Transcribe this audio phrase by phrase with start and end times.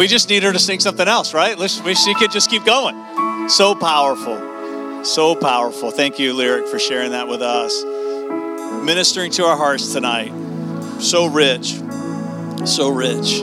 [0.00, 1.58] We just need her to sing something else, right?
[1.58, 2.96] Let's, we, she could just keep going.
[3.50, 5.04] So powerful.
[5.04, 5.90] So powerful.
[5.90, 7.84] Thank you, Lyric, for sharing that with us.
[8.82, 10.32] Ministering to our hearts tonight.
[11.02, 11.74] So rich.
[12.64, 13.40] So rich.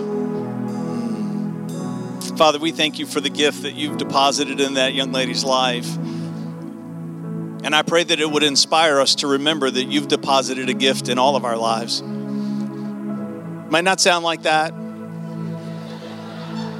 [2.35, 5.95] Father, we thank you for the gift that you've deposited in that young lady's life.
[5.95, 11.07] And I pray that it would inspire us to remember that you've deposited a gift
[11.07, 12.01] in all of our lives.
[12.01, 14.73] Might not sound like that.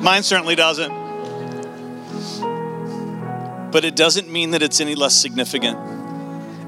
[0.02, 0.92] Mine certainly doesn't.
[3.72, 5.78] But it doesn't mean that it's any less significant.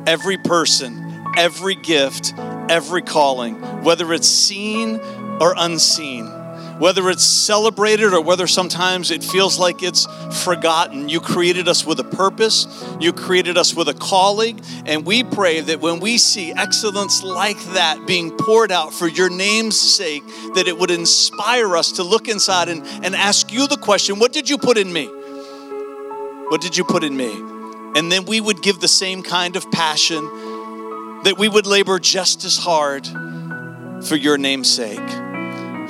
[0.07, 2.33] Every person, every gift,
[2.69, 4.99] every calling, whether it's seen
[5.39, 6.27] or unseen,
[6.79, 10.07] whether it's celebrated or whether sometimes it feels like it's
[10.43, 11.09] forgotten.
[11.09, 12.67] You created us with a purpose,
[13.01, 17.61] you created us with a calling, and we pray that when we see excellence like
[17.73, 20.23] that being poured out for your name's sake,
[20.55, 24.31] that it would inspire us to look inside and, and ask you the question what
[24.31, 25.07] did you put in me?
[26.47, 27.29] What did you put in me?
[27.95, 30.23] And then we would give the same kind of passion,
[31.23, 33.05] that we would labor just as hard
[34.05, 35.28] for your name's sake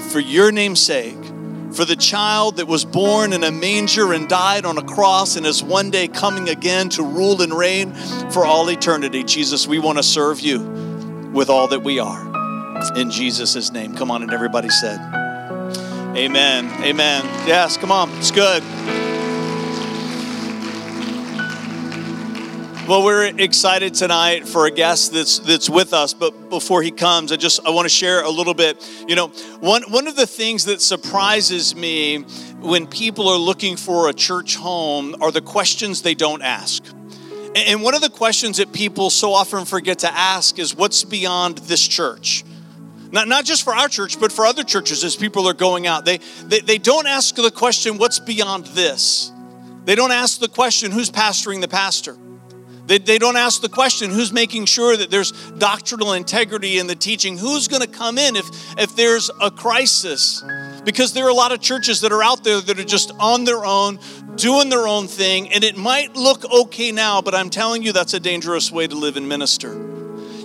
[0.10, 1.24] for your name's sake,
[1.72, 5.46] for the child that was born in a manger and died on a cross and
[5.46, 7.94] is one day coming again to rule and reign
[8.32, 9.24] for all eternity.
[9.24, 10.60] Jesus, we want to serve you
[11.34, 12.28] with all that we are.
[12.96, 13.96] In Jesus' name.
[13.96, 15.00] Come on, and everybody said,
[16.16, 16.66] Amen.
[16.84, 17.24] Amen.
[17.48, 18.10] Yes, come on.
[18.18, 18.64] It's good.
[22.90, 26.16] Well, we're excited tonight for a guest that's that's with us.
[26.16, 28.84] But before he comes, I just I want to share a little bit.
[29.08, 29.28] You know,
[29.60, 32.22] one one of the things that surprises me
[32.62, 36.84] when people are looking for a church home are the questions they don't ask.
[37.56, 41.60] And one of the questions that people so often forget to ask is what's beyond
[41.60, 42.44] this church?
[43.12, 46.06] Not, not just for our church, but for other churches as people are going out.
[46.06, 49.32] They, they, they don't ask the question, what's beyond this?
[49.86, 52.18] They don't ask the question, who's pastoring the pastor?
[52.90, 56.96] They, they don't ask the question who's making sure that there's doctrinal integrity in the
[56.96, 57.38] teaching?
[57.38, 60.44] Who's going to come in if, if there's a crisis?
[60.84, 63.44] Because there are a lot of churches that are out there that are just on
[63.44, 64.00] their own,
[64.38, 68.16] doing their own thing, and it might look okay now, but I'm telling you that's
[68.16, 69.72] a dangerous way to live and minister.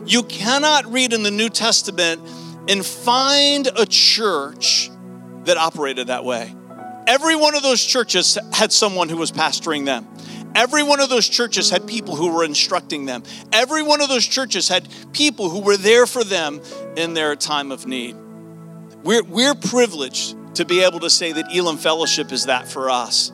[0.05, 2.21] You cannot read in the New Testament
[2.69, 4.91] and find a church
[5.45, 6.55] that operated that way.
[7.07, 10.07] Every one of those churches had someone who was pastoring them.
[10.55, 13.25] Every one of those churches had people who were instructing them.
[13.53, 16.61] Every one of those churches had people who were there for them
[16.97, 18.17] in their time of need.
[19.03, 23.33] We're, we're privileged to be able to say that Elim Fellowship is that for us.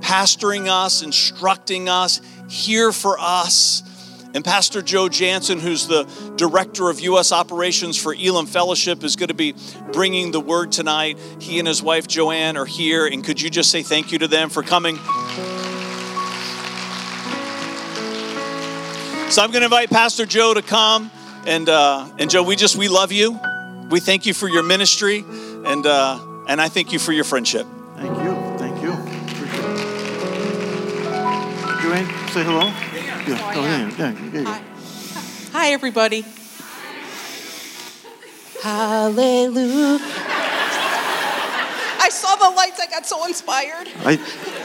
[0.00, 3.82] Pastoring us, instructing us, here for us.
[4.34, 6.04] And Pastor Joe Jansen, who's the
[6.36, 7.32] director of U.S.
[7.32, 9.54] operations for Elim Fellowship, is going to be
[9.92, 11.18] bringing the word tonight.
[11.38, 13.06] He and his wife Joanne are here.
[13.06, 14.98] And could you just say thank you to them for coming?
[19.32, 21.10] So I'm going to invite Pastor Joe to come.
[21.46, 23.40] And, uh, and Joe, we just, we love you.
[23.88, 25.24] We thank you for your ministry.
[25.64, 27.66] And, uh, and I thank you for your friendship.
[27.96, 28.34] Thank you.
[28.58, 28.90] Thank you.
[31.80, 32.66] Joanne, say hello.
[32.66, 33.26] Yeah.
[33.26, 33.52] yeah.
[33.54, 33.90] Oh, yeah.
[33.98, 34.30] yeah.
[34.34, 34.44] yeah.
[34.44, 34.62] Hi.
[35.52, 36.26] Hi, everybody.
[38.62, 39.98] Hallelujah.
[42.12, 42.78] I saw the lights.
[42.78, 43.88] I got so inspired.
[44.04, 44.12] I,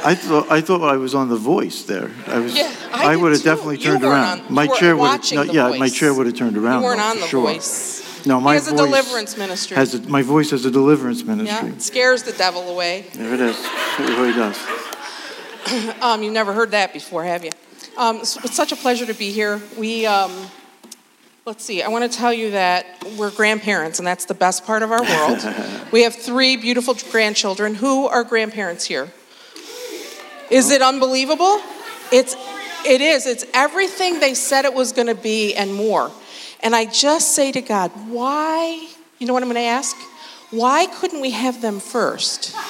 [0.03, 2.11] I thought I thought I was on The Voice there.
[2.27, 2.53] I was.
[2.55, 4.41] Yeah, I, I would have definitely turned around.
[4.41, 5.31] on- my you chair would have.
[5.31, 5.79] No, The yeah, Voice.
[5.79, 6.81] my chair would have turned around.
[6.81, 7.41] You weren't on The sure.
[7.53, 8.25] Voice.
[8.25, 9.77] No, my has a voice deliverance ministry.
[9.77, 11.69] Has a, my voice has a deliverance ministry.
[11.69, 13.05] Yeah, it scares the devil away.
[13.13, 13.57] There it is.
[13.99, 14.57] It really does.
[16.01, 17.51] Um, you've never heard that before, have you?
[17.97, 19.61] Um, it's, it's such a pleasure to be here.
[19.77, 20.31] We, um,
[21.47, 22.85] let's see, I want to tell you that
[23.17, 25.39] we're grandparents, and that's the best part of our world.
[25.93, 27.73] we have three beautiful grandchildren.
[27.73, 29.09] Who are grandparents here?
[30.51, 31.61] Is it unbelievable?
[32.11, 32.35] It's,
[32.85, 33.25] it is.
[33.25, 36.11] It's everything they said it was going to be and more.
[36.59, 38.85] And I just say to God, why?
[39.17, 39.95] You know what I'm going to ask?
[40.51, 42.53] Why couldn't we have them first?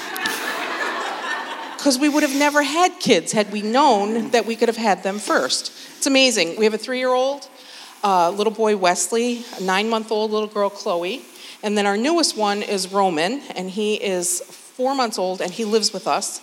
[1.78, 5.04] Because we would have never had kids had we known that we could have had
[5.04, 5.72] them first.
[5.96, 6.58] It's amazing.
[6.58, 7.48] We have a three year old,
[8.08, 11.22] uh, little boy Wesley, a nine month old little girl Chloe,
[11.62, 14.40] and then our newest one is Roman, and he is
[14.78, 16.40] four months old and he lives with us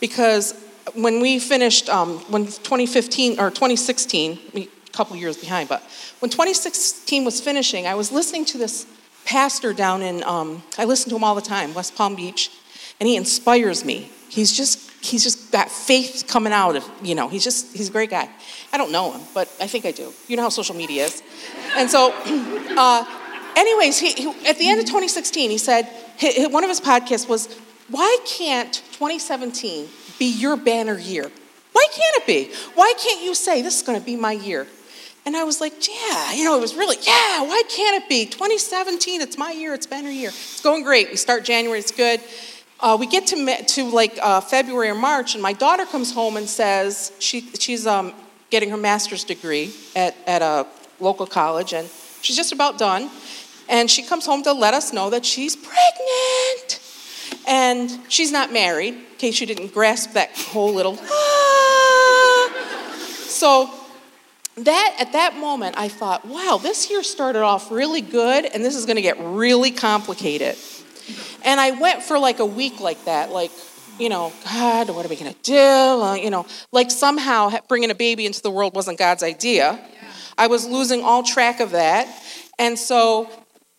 [0.00, 0.54] because
[0.94, 5.82] when we finished, um, when 2015 or 2016, a couple years behind, but
[6.18, 8.86] when 2016 was finishing, I was listening to this
[9.24, 12.50] pastor down in, um, I listen to him all the time, West Palm Beach,
[12.98, 14.10] and he inspires me.
[14.28, 17.92] He's just, he's just got faith coming out of, you know, he's just, he's a
[17.92, 18.28] great guy.
[18.72, 20.12] I don't know him, but I think I do.
[20.26, 21.22] You know how social media is.
[21.76, 22.12] And so,
[22.76, 23.04] uh,
[23.56, 27.28] anyways, he, he, at the end of 2016, he said, he, one of his podcasts
[27.28, 27.56] was
[27.88, 31.30] why can't 2017 be your banner year?
[31.70, 32.52] Why can't it be?
[32.74, 34.66] Why can't you say, this is going to be my year?
[35.24, 38.26] And I was like, yeah, you know, it was really, yeah, why can't it be?
[38.26, 40.30] 2017, it's my year, it's banner year.
[40.30, 41.10] It's going great.
[41.10, 42.20] We start January, it's good.
[42.84, 46.36] Uh, we get to, to like uh, February or March, and my daughter comes home
[46.36, 48.12] and says she, she's um,
[48.50, 50.66] getting her master's degree at, at a
[51.00, 51.88] local college, and
[52.20, 53.08] she's just about done.
[53.70, 56.78] And she comes home to let us know that she's pregnant.
[57.48, 60.98] And she's not married, in case you didn't grasp that whole little.
[61.00, 62.50] Ah.
[63.28, 63.70] So
[64.58, 68.76] that at that moment I thought, wow, this year started off really good, and this
[68.76, 70.58] is going to get really complicated.
[71.44, 73.50] And I went for like a week like that, like,
[73.98, 75.56] you know, God, what are we going to do?
[75.56, 79.78] Uh, you know, like somehow bringing a baby into the world wasn't God's idea.
[80.36, 82.08] I was losing all track of that.
[82.58, 83.30] And so,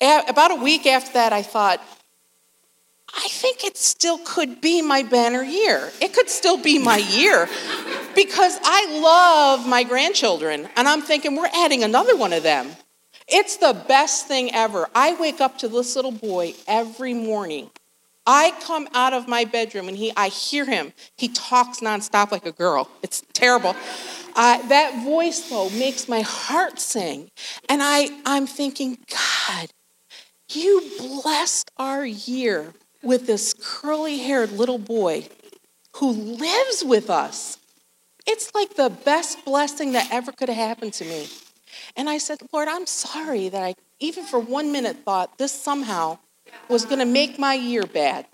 [0.01, 1.81] about a week after that, I thought,
[3.13, 5.89] I think it still could be my banner year.
[6.01, 7.47] It could still be my year
[8.15, 10.67] because I love my grandchildren.
[10.75, 12.69] And I'm thinking, we're adding another one of them.
[13.27, 14.87] It's the best thing ever.
[14.93, 17.71] I wake up to this little boy every morning.
[18.27, 20.93] I come out of my bedroom and he, I hear him.
[21.15, 22.89] He talks nonstop like a girl.
[23.03, 23.75] It's terrible.
[24.35, 27.29] Uh, that voice, though, makes my heart sing.
[27.69, 29.69] And I, I'm thinking, God,
[30.51, 32.73] you blessed our year
[33.03, 35.27] with this curly haired little boy
[35.97, 37.57] who lives with us.
[38.27, 41.27] It's like the best blessing that ever could have happened to me.
[41.95, 46.19] And I said, Lord, I'm sorry that I, even for one minute, thought this somehow
[46.69, 48.25] was going to make my year bad.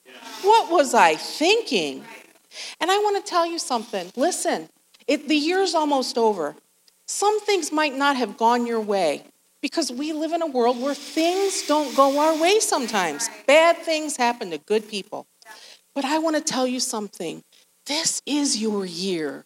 [0.41, 2.03] What was I thinking?
[2.79, 4.11] And I want to tell you something.
[4.15, 4.69] Listen,
[5.07, 6.55] it, the year's almost over.
[7.07, 9.25] Some things might not have gone your way
[9.61, 13.29] because we live in a world where things don't go our way sometimes.
[13.45, 15.27] Bad things happen to good people.
[15.93, 17.43] But I want to tell you something.
[17.85, 19.45] This is your year.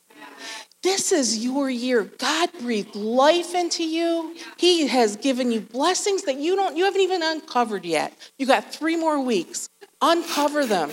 [0.85, 2.03] This is your year.
[2.03, 4.35] God breathed life into you.
[4.55, 8.13] He has given you blessings that you don't you haven't even uncovered yet.
[8.37, 9.67] You got 3 more weeks.
[9.99, 10.91] Uncover them.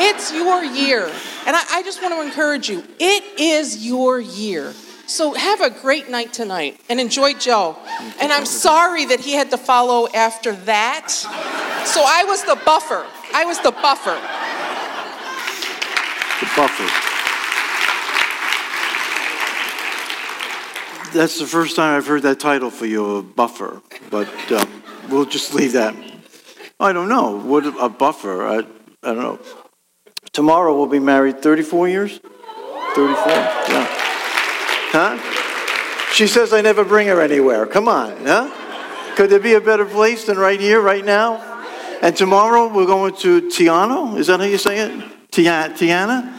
[0.00, 1.04] It's your year.
[1.46, 2.82] And I, I just want to encourage you.
[2.98, 4.74] It is your year.
[5.06, 7.76] So have a great night tonight and enjoy Joe.
[8.20, 11.12] And I'm sorry that he had to follow after that.
[11.12, 13.06] So I was the buffer.
[13.32, 14.18] I was the buffer.
[16.40, 17.07] The buffer.
[21.12, 23.80] That's the first time I've heard that title for you, a buffer.
[24.10, 25.94] But um, we'll just leave that.
[26.78, 27.38] I don't know.
[27.38, 28.46] What a buffer?
[28.46, 29.38] I, I don't know.
[30.32, 32.20] Tomorrow we'll be married 34 years?
[32.94, 33.06] 34?
[33.26, 33.86] Yeah.
[34.90, 36.12] Huh?
[36.12, 37.66] She says I never bring her anywhere.
[37.66, 38.50] Come on, huh?
[39.16, 41.44] Could there be a better place than right here, right now?
[42.02, 44.16] And tomorrow we're going to Tiano.
[44.16, 45.30] Is that how you say it?
[45.32, 45.70] Tiana?
[45.72, 46.34] Tiana?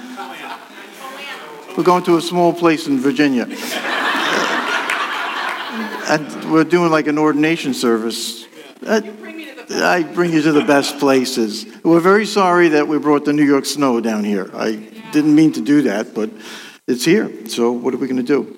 [1.77, 3.45] We're going to a small place in Virginia.
[6.09, 8.45] And we're doing like an ordination service.
[8.81, 8.99] I
[10.03, 11.65] bring you to the best places.
[11.83, 14.49] We're very sorry that we brought the New York snow down here.
[14.53, 14.75] I
[15.11, 16.31] didn't mean to do that, but
[16.87, 17.47] it's here.
[17.47, 18.57] So what are we going to do?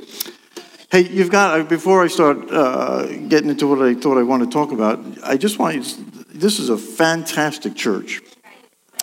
[0.89, 4.43] Hey, you've got, uh, before I start uh, getting into what I thought I want
[4.43, 8.21] to talk about, I just want you, this is a fantastic church.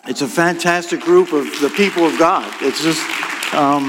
[0.07, 2.51] It's a fantastic group of the people of God.
[2.61, 3.85] It's just, um,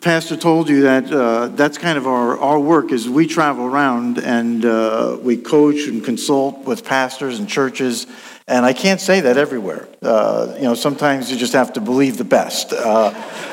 [0.00, 4.18] Pastor told you that uh, that's kind of our, our work is we travel around
[4.18, 8.06] and uh, we coach and consult with pastors and churches
[8.50, 9.88] and I can't say that everywhere.
[10.02, 13.10] Uh, you know, sometimes you just have to believe the best uh,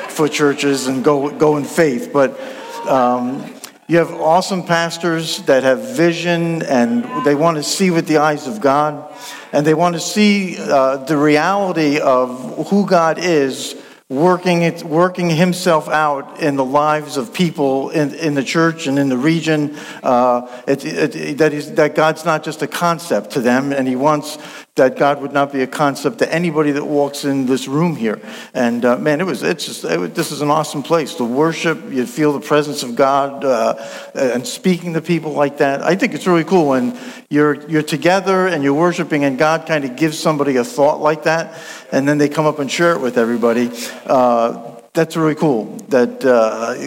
[0.08, 2.10] for churches and go, go in faith.
[2.12, 2.36] But
[2.84, 3.54] um,
[3.86, 8.48] you have awesome pastors that have vision and they want to see with the eyes
[8.48, 9.14] of God.
[9.52, 13.77] And they want to see uh, the reality of who God is
[14.08, 18.98] working, it, working himself out in the lives of people in, in the church and
[18.98, 19.76] in the region.
[20.02, 21.38] Uh, it, it,
[21.76, 24.38] that, God's not just a concept to them, and he wants
[24.78, 28.20] that God would not be a concept to anybody that walks in this room here.
[28.54, 31.92] And uh, man, it was, it's just, it, this is an awesome place to worship.
[31.92, 33.74] You feel the presence of God uh,
[34.14, 35.82] and speaking to people like that.
[35.82, 39.84] I think it's really cool when you're, you're together and you're worshiping and God kind
[39.84, 41.60] of gives somebody a thought like that
[41.92, 43.70] and then they come up and share it with everybody.
[44.06, 46.18] Uh, that's really cool that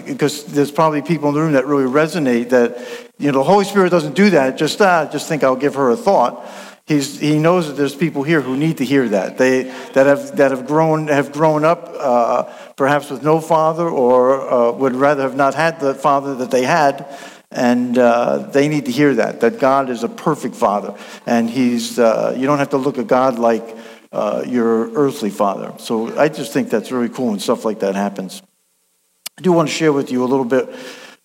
[0.05, 2.77] because uh, there's probably people in the room that really resonate that
[3.17, 5.91] you know the holy spirit doesn't do that just uh, just think i'll give her
[5.91, 6.45] a thought
[6.88, 9.38] He's, he knows that there's people here who need to hear that.
[9.38, 12.43] They that have that have grown have grown up uh,
[12.75, 16.63] perhaps with no father or uh, would rather have not had the father that they
[16.63, 17.05] had,
[17.51, 20.95] and uh, they need to hear that that God is a perfect father,
[21.25, 23.77] and He's uh, you don't have to look at God like
[24.11, 25.73] uh, your earthly father.
[25.77, 28.41] So I just think that's really cool when stuff like that happens.
[29.38, 30.67] I do want to share with you a little bit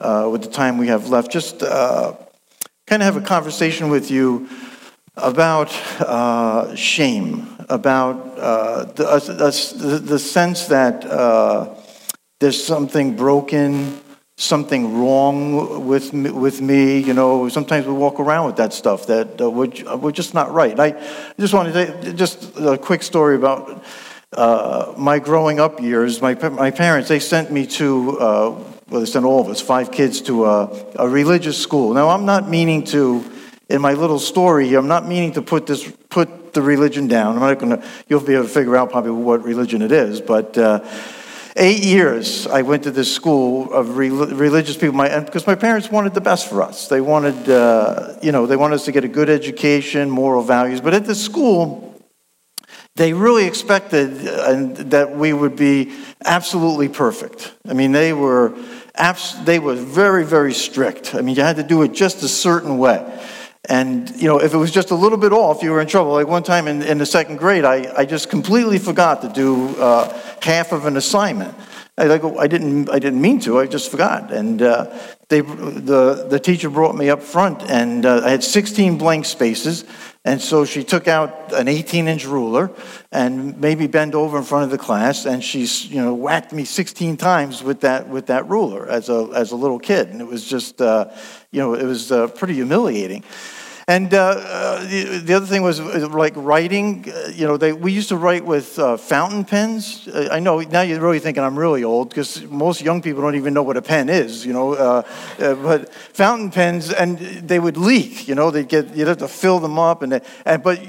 [0.00, 4.48] uh, with the time we have left, just kind of have a conversation with you
[5.16, 9.04] about uh, shame, about uh, the,
[9.78, 11.74] the, the, sense that uh,
[12.38, 13.98] there's something broken,
[14.36, 16.98] something wrong with me, with me.
[16.98, 20.52] You know, sometimes we walk around with that stuff that uh, we're, we're just not
[20.52, 20.78] right.
[20.78, 20.90] I
[21.38, 23.84] just wanted to just a quick story about
[24.32, 26.20] uh, my growing up years.
[26.20, 28.50] My, my parents, they sent me to, uh,
[28.90, 31.94] well, they sent all of us, five kids, to a, a religious school.
[31.94, 33.24] Now, I'm not meaning to
[33.68, 37.34] in my little story I'm not meaning to put this put the religion down.
[37.34, 37.88] I'm not going to.
[38.08, 40.56] You'll be able to figure out probably what religion it is, but.
[40.56, 40.80] Uh,
[41.58, 45.90] eight years I went to this school of re- religious people, my, because my parents
[45.90, 46.88] wanted the best for us.
[46.88, 50.80] They wanted, uh, you know, they wanted us to get a good education, moral values.
[50.82, 51.94] But at the school,
[52.96, 55.94] they really expected uh, that we would be
[56.24, 57.54] absolutely perfect.
[57.66, 58.54] I mean, they were,
[58.94, 61.14] abs- they were very, very strict.
[61.14, 63.02] I mean, you had to do it just a certain way.
[63.68, 66.12] And, you know, if it was just a little bit off, you were in trouble.
[66.12, 69.68] Like one time in, in the second grade, I, I just completely forgot to do
[69.80, 71.54] uh, half of an assignment.
[71.98, 74.30] I, like, I, didn't, I didn't mean to, I just forgot.
[74.30, 74.96] And uh,
[75.28, 79.84] they, the, the teacher brought me up front, and uh, I had 16 blank spaces.
[80.24, 82.70] And so she took out an 18 inch ruler
[83.12, 86.64] and maybe bent over in front of the class, and she's, you know, whacked me
[86.64, 90.08] 16 times with that, with that ruler as a, as a little kid.
[90.08, 91.10] And it was just, uh,
[91.50, 93.24] you know, it was uh, pretty humiliating.
[93.88, 97.08] And uh, uh, the, the, other thing was uh, like writing.
[97.08, 100.08] Uh, you know, they, we used to write with uh, fountain pens.
[100.08, 103.36] Uh, I know now you're really thinking I'm really old because most young people don't
[103.36, 104.44] even know what a pen is.
[104.44, 105.04] You know,
[105.38, 108.26] but fountain pens and they would leak.
[108.26, 110.80] You know, they get you'd have to fill them up, and, and but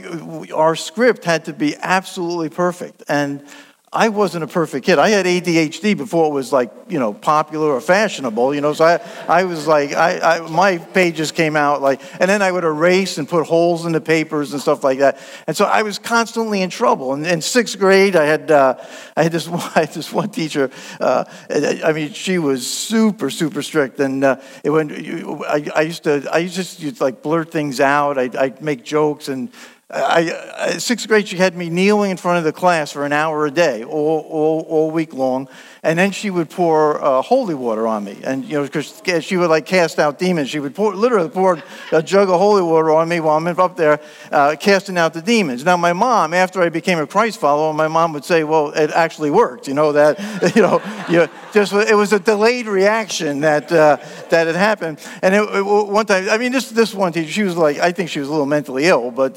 [0.51, 3.03] our script had to be absolutely perfect.
[3.07, 3.45] And
[3.93, 4.99] I wasn't a perfect kid.
[4.99, 8.73] I had ADHD before it was like, you know, popular or fashionable, you know.
[8.73, 12.51] So I, I was like, I, I, my pages came out like, and then I
[12.51, 15.17] would erase and put holes in the papers and stuff like that.
[15.47, 17.13] And so I was constantly in trouble.
[17.13, 18.75] And in sixth grade, I had, uh,
[19.15, 20.69] I had this, I had this one teacher.
[20.99, 24.01] Uh, I mean, she was super, super strict.
[24.01, 28.17] And uh, it went, I, I used to, I used to like blurt things out.
[28.17, 29.49] I'd, I'd make jokes and
[29.89, 33.13] I, I, sixth grade, she had me kneeling in front of the class for an
[33.13, 35.47] hour a day, all, all, all week long
[35.83, 38.17] and then she would pour uh, holy water on me.
[38.23, 40.49] And, you know, because she would like cast out demons.
[40.49, 43.77] She would pour, literally pour a jug of holy water on me while I'm up
[43.77, 43.99] there
[44.31, 45.63] uh, casting out the demons.
[45.63, 48.91] Now, my mom, after I became a Christ follower, my mom would say, well, it
[48.91, 49.67] actually worked.
[49.67, 50.19] You know, that,
[50.55, 53.97] you know, you just, it was a delayed reaction that, uh,
[54.29, 54.99] that had happened.
[55.21, 57.91] And it, it, one time, I mean, this, this one teacher, she was like, I
[57.91, 59.33] think she was a little mentally ill, but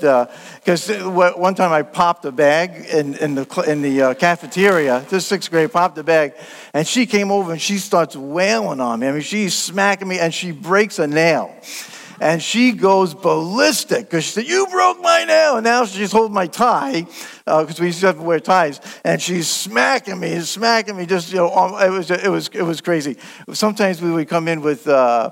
[0.57, 5.05] because uh, one time I popped a bag in, in the, in the uh, cafeteria,
[5.09, 6.30] this sixth grade, popped a bag,
[6.73, 9.09] and she came over and she starts wailing on me.
[9.09, 11.55] I mean, she's smacking me and she breaks a nail.
[12.21, 15.57] And she goes ballistic because she said, You broke my nail.
[15.57, 17.07] And now she's holding my tie
[17.47, 18.79] because uh, we used to have to wear ties.
[19.05, 21.07] And she's smacking me, smacking me.
[21.07, 23.17] Just, you know, it was, it was, it was crazy.
[23.55, 25.31] Sometimes we would come in with, uh,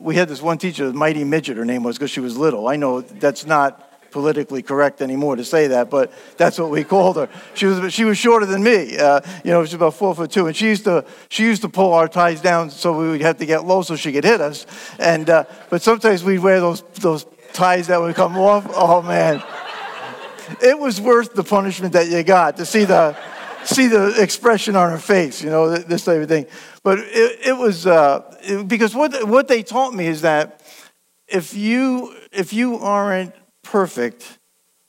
[0.00, 2.66] we had this one teacher, Mighty Midget, her name was because she was little.
[2.66, 3.85] I know that's not
[4.16, 7.28] politically correct anymore to say that, but that's what we called her.
[7.52, 8.96] She was, she was shorter than me.
[8.96, 11.60] Uh, you know, she was about four foot two, and she used to she used
[11.60, 14.24] to pull our ties down so we would have to get low so she could
[14.24, 14.64] hit us.
[14.98, 18.64] And uh, but sometimes we'd wear those those ties that would come off.
[18.74, 19.42] Oh man,
[20.62, 23.14] it was worth the punishment that you got to see the
[23.64, 25.44] see the expression on her face.
[25.44, 26.46] You know, this type of thing.
[26.82, 30.62] But it, it was uh, it, because what what they taught me is that
[31.28, 33.34] if you if you aren't
[33.66, 34.38] perfect,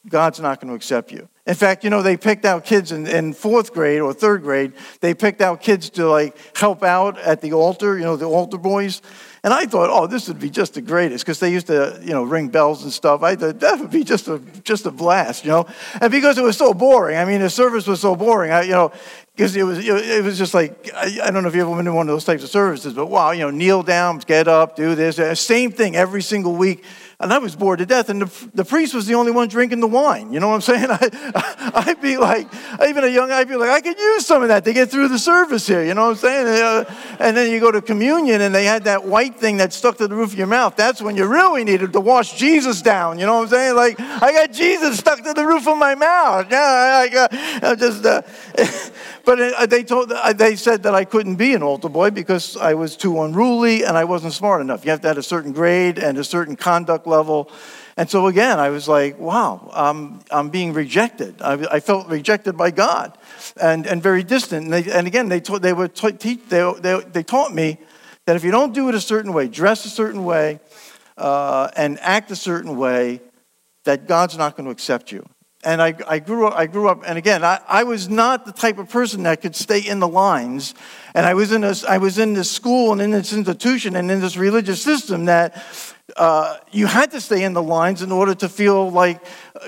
[0.08, 1.28] God's not going to accept you.
[1.46, 4.74] In fact, you know, they picked out kids in, in, fourth grade or third grade.
[5.00, 8.58] They picked out kids to like help out at the altar, you know, the altar
[8.58, 9.02] boys.
[9.44, 12.12] And I thought, oh, this would be just the greatest because they used to, you
[12.12, 13.24] know, ring bells and stuff.
[13.24, 15.68] I thought that would be just a just a blast, you know.
[16.02, 18.52] And because it was so boring, I mean, the service was so boring.
[18.52, 18.92] I, you know,
[19.34, 21.86] because it was it was just like I, I, don't know if you ever been
[21.86, 24.76] to one of those types of services, but wow, you know, kneel down, get up,
[24.76, 26.84] do this, same thing every single week.
[27.20, 28.10] And I was bored to death.
[28.10, 30.32] And the, the priest was the only one drinking the wine.
[30.32, 30.86] You know what I'm saying?
[30.92, 32.48] I, would be like,
[32.88, 35.08] even a young, I'd be like, I could use some of that to get through
[35.08, 35.84] the service here.
[35.84, 36.48] You know what I'm saying?
[36.48, 39.98] Uh, and then you go to communion and they had that white thing that stuck
[39.98, 40.76] to the roof of your mouth.
[40.76, 43.18] That's when you really needed to wash Jesus down.
[43.18, 43.76] You know what I'm saying?
[43.76, 46.46] Like, I got Jesus stuck to the roof of my mouth.
[46.52, 48.22] Yeah, I, I got, just, uh,
[49.26, 52.56] but uh, they told, uh, they said that I couldn't be an altar boy because
[52.58, 54.86] I was too unruly and I wasn't smart enough.
[54.86, 57.50] You have to have a certain grade and a certain conduct level.
[57.98, 61.42] And so again, I was like, wow, I'm, I'm being rejected.
[61.42, 63.18] I, I felt rejected by God
[63.60, 64.66] and, and very distant.
[64.66, 67.80] And, they, and again, they, taught, they, would teach, they, they, they taught me
[68.26, 70.60] that if you don't do it a certain way, dress a certain way,
[71.18, 73.22] uh, and act a certain way,
[73.86, 75.28] that God's not going to accept you.
[75.64, 78.52] And I, I, grew up, I grew up, and again, I, I was not the
[78.52, 80.76] type of person that could stay in the lines.
[81.16, 84.12] And I was in this, I was in this school and in this institution and
[84.12, 85.62] in this religious system that
[86.16, 89.22] uh, you had to stay in the lines in order to feel like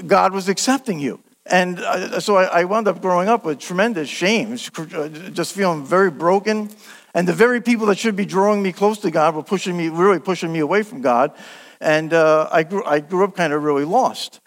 [0.07, 1.19] God was accepting you.
[1.45, 6.11] And uh, so I, I, wound up growing up with tremendous shame, just feeling very
[6.11, 6.69] broken.
[7.13, 9.89] And the very people that should be drawing me close to God were pushing me,
[9.89, 11.33] really pushing me away from God.
[11.81, 14.41] And uh, I, grew, I grew up kind of really lost.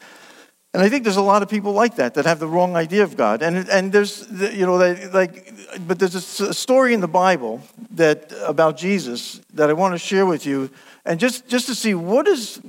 [0.75, 3.03] And I think there's a lot of people like that that have the wrong idea
[3.03, 3.43] of God.
[3.43, 4.77] And, and there's, you know,
[5.13, 5.53] like,
[5.87, 10.25] but there's a story in the Bible that about Jesus that I want to share
[10.25, 10.71] with you
[11.05, 12.61] and just, just to see what is,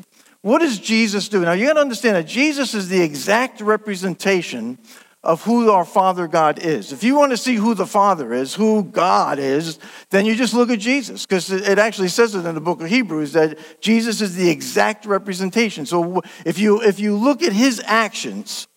[0.42, 1.42] what does Jesus do?
[1.42, 4.78] Now, you got to understand that Jesus is the exact representation
[5.24, 6.92] of who our Father God is.
[6.92, 10.54] If you want to see who the Father is, who God is, then you just
[10.54, 14.20] look at Jesus, because it actually says it in the book of Hebrews that Jesus
[14.20, 15.86] is the exact representation.
[15.86, 18.68] So if you, if you look at his actions,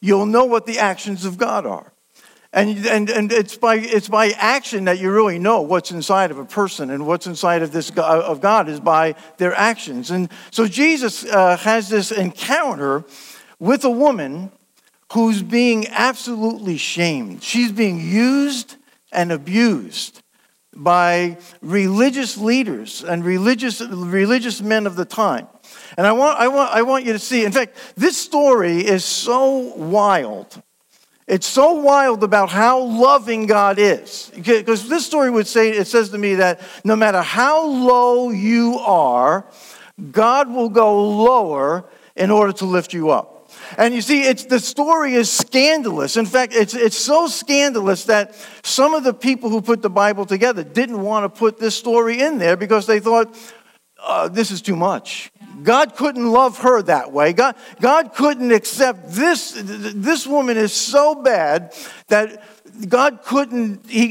[0.00, 1.92] you'll know what the actions of God are.
[2.52, 6.38] And, and, and it's, by, it's by action that you really know what's inside of
[6.38, 10.10] a person and what's inside of, this, of God is by their actions.
[10.10, 13.04] And so Jesus uh, has this encounter
[13.60, 14.50] with a woman
[15.12, 17.44] who's being absolutely shamed.
[17.44, 18.76] She's being used
[19.12, 20.22] and abused
[20.74, 25.46] by religious leaders and religious, religious men of the time.
[25.96, 29.04] And I want, I, want, I want you to see, in fact, this story is
[29.04, 30.60] so wild
[31.30, 34.32] it's so wild about how loving God is.
[34.34, 38.80] Because this story would say, it says to me that no matter how low you
[38.80, 39.46] are,
[40.10, 41.84] God will go lower
[42.16, 43.48] in order to lift you up.
[43.78, 46.16] And you see, it's, the story is scandalous.
[46.16, 48.34] In fact, it's, it's so scandalous that
[48.64, 52.20] some of the people who put the Bible together didn't want to put this story
[52.20, 53.36] in there because they thought,
[54.02, 55.30] uh, this is too much.
[55.62, 57.32] God couldn't love her that way.
[57.32, 59.54] God, God couldn't accept this.
[59.56, 61.74] This woman is so bad
[62.08, 62.42] that
[62.88, 64.08] God couldn't, he,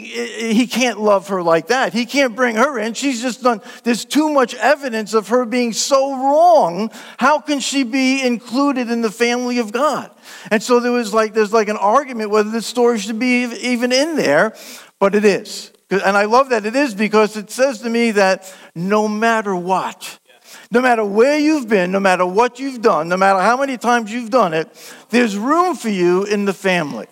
[0.53, 1.93] he can't love her like that.
[1.93, 2.93] He can't bring her in.
[2.93, 6.91] She's just done, there's too much evidence of her being so wrong.
[7.17, 10.11] How can she be included in the family of God?
[10.51, 13.91] And so there was like, there's like an argument whether this story should be even
[13.91, 14.55] in there,
[14.99, 15.71] but it is.
[15.89, 20.18] And I love that it is because it says to me that no matter what,
[20.71, 24.11] no matter where you've been, no matter what you've done, no matter how many times
[24.11, 24.69] you've done it,
[25.09, 27.07] there's room for you in the family.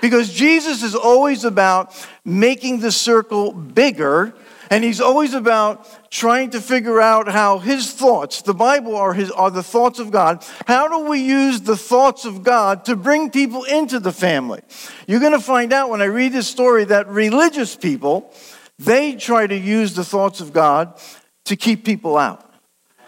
[0.00, 4.34] Because Jesus is always about making the circle bigger,
[4.70, 9.30] and he's always about trying to figure out how his thoughts, the Bible are, his,
[9.30, 13.30] are the thoughts of God, how do we use the thoughts of God to bring
[13.30, 14.62] people into the family?
[15.06, 18.32] You're going to find out when I read this story that religious people,
[18.78, 20.98] they try to use the thoughts of God
[21.44, 22.53] to keep people out.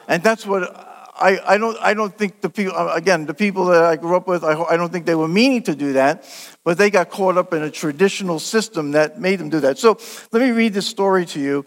[0.09, 0.62] And that's what
[1.19, 4.16] I, I, don't, I don't think the people, uh, again, the people that I grew
[4.16, 6.25] up with, I, I don't think they were meaning to do that,
[6.62, 9.79] but they got caught up in a traditional system that made them do that.
[9.79, 9.99] So
[10.33, 11.64] let me read this story to you.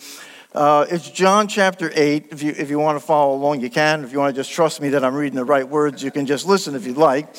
[0.54, 2.28] Uh, it's John chapter 8.
[2.32, 4.04] If you, if you want to follow along, you can.
[4.04, 6.25] If you want to just trust me that I'm reading the right words, you can
[6.25, 7.36] just listen if you'd like.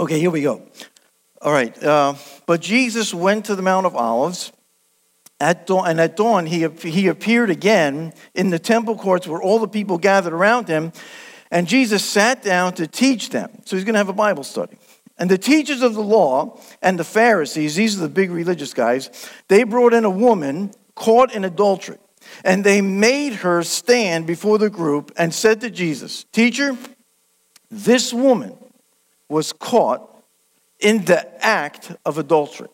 [0.00, 0.62] Okay, here we go.
[1.40, 1.82] All right.
[1.82, 2.14] Uh,
[2.46, 4.52] but Jesus went to the Mount of Olives.
[5.40, 9.60] At dawn, and at dawn, he, he appeared again in the temple courts where all
[9.60, 10.92] the people gathered around him,
[11.50, 13.50] and Jesus sat down to teach them.
[13.64, 14.76] So he's going to have a Bible study.
[15.18, 19.10] And the teachers of the law and the Pharisees, these are the big religious guys,
[19.48, 21.98] they brought in a woman caught in adultery.
[22.44, 26.76] And they made her stand before the group and said to Jesus, Teacher,
[27.70, 28.56] this woman
[29.28, 30.08] was caught
[30.78, 32.68] in the act of adultery.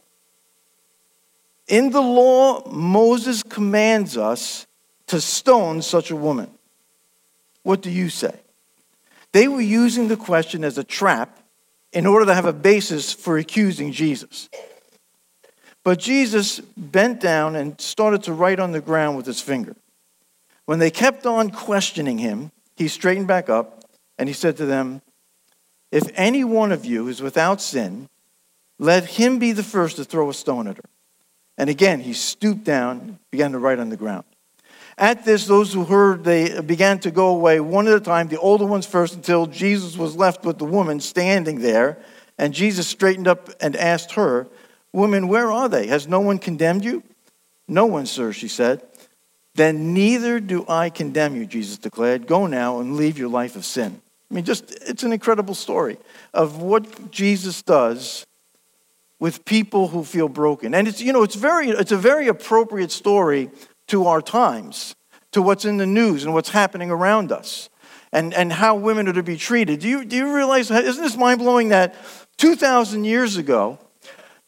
[1.68, 4.66] In the law, Moses commands us
[5.06, 6.50] to stone such a woman.
[7.62, 8.34] What do you say?
[9.32, 11.40] They were using the question as a trap
[11.92, 14.48] in order to have a basis for accusing Jesus.
[15.82, 19.76] But Jesus bent down and started to write on the ground with his finger.
[20.66, 23.84] When they kept on questioning him, he straightened back up
[24.18, 25.02] and he said to them,
[25.92, 28.08] If any one of you is without sin,
[28.78, 30.84] let him be the first to throw a stone at her.
[31.56, 34.24] And again, he stooped down, began to write on the ground.
[34.96, 38.38] At this, those who heard, they began to go away one at a time, the
[38.38, 41.98] older ones first, until Jesus was left with the woman standing there.
[42.38, 44.46] And Jesus straightened up and asked her,
[44.92, 45.88] Woman, where are they?
[45.88, 47.02] Has no one condemned you?
[47.66, 48.82] No one, sir, she said.
[49.56, 52.26] then neither do I condemn you, Jesus declared.
[52.26, 54.00] Go now and leave your life of sin.
[54.30, 55.96] I mean, just, it's an incredible story
[56.32, 58.24] of what Jesus does
[59.24, 60.74] with people who feel broken.
[60.74, 63.50] And it's, you know, it's, very, it's a very appropriate story
[63.88, 64.94] to our times,
[65.32, 67.70] to what's in the news and what's happening around us,
[68.12, 69.80] and, and how women are to be treated.
[69.80, 71.96] Do you, do you realize, isn't this mind blowing that
[72.36, 73.78] 2,000 years ago,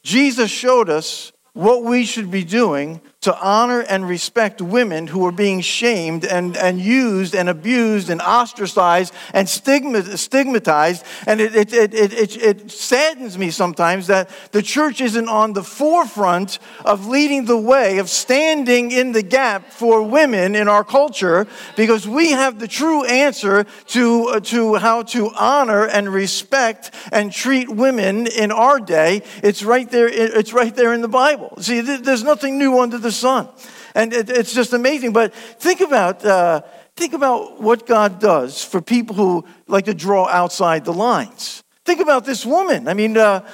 [0.02, 5.33] Jesus showed us what we should be doing to honor and respect women who are
[5.33, 11.05] being shamed and, and used and abused and ostracized and stigmatized.
[11.26, 15.64] And it, it, it, it, it saddens me sometimes that the church isn't on the
[15.64, 21.48] forefront of leading the way, of standing in the gap for women in our culture,
[21.74, 27.33] because we have the true answer to, uh, to how to honor and respect and
[27.33, 29.22] treat women in our day.
[29.42, 31.57] It's right there, it's right there in the Bible.
[31.61, 33.48] See, there's nothing new under the sun.
[33.94, 35.12] And it, it's just amazing.
[35.12, 36.62] But think about, uh,
[36.96, 41.62] think about what God does for people who like to draw outside the lines.
[41.85, 42.88] Think about this woman.
[42.88, 43.48] I mean, uh,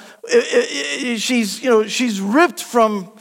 [1.17, 3.11] she's, you know, she's ripped from,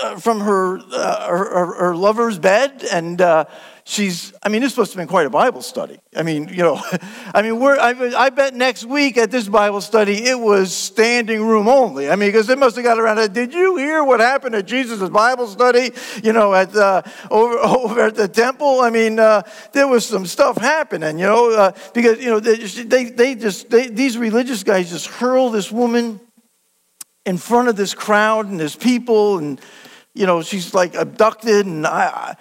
[0.00, 3.44] uh, from her, uh, her, her, lover's bed and uh,
[3.84, 5.98] she's, I mean, this to have been quite a Bible study.
[6.16, 6.80] I mean, you know,
[7.34, 11.44] I mean, we're, I, I, bet next week at this Bible study, it was standing
[11.44, 12.10] room only.
[12.10, 13.32] I mean, because they must have got around.
[13.32, 15.90] Did you hear what happened at Jesus' Bible study,
[16.22, 18.80] you know, at, uh, over, over at the temple?
[18.80, 19.42] I mean, uh,
[19.72, 23.70] there was some stuff happening, you know, uh, because, you know, they, they, they just,
[23.70, 26.20] they, these religious guys just hurl this woman
[27.26, 29.60] in front of this crowd and this people and,
[30.14, 32.36] you know, she's like abducted and I, I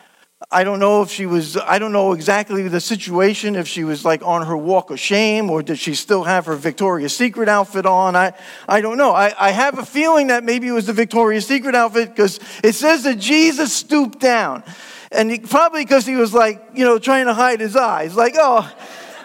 [0.62, 4.22] don't know if she was, I don't know exactly the situation, if she was like
[4.24, 8.16] on her walk of shame or did she still have her Victoria's Secret outfit on.
[8.16, 8.34] I,
[8.70, 9.13] I don't know.
[9.13, 12.76] I, I have a feeling that maybe it was the Victoria's Secret outfit because it
[12.76, 14.63] says that Jesus stooped down.
[15.12, 18.16] And he, probably because he was like, you know, trying to hide his eyes.
[18.16, 18.72] Like, oh,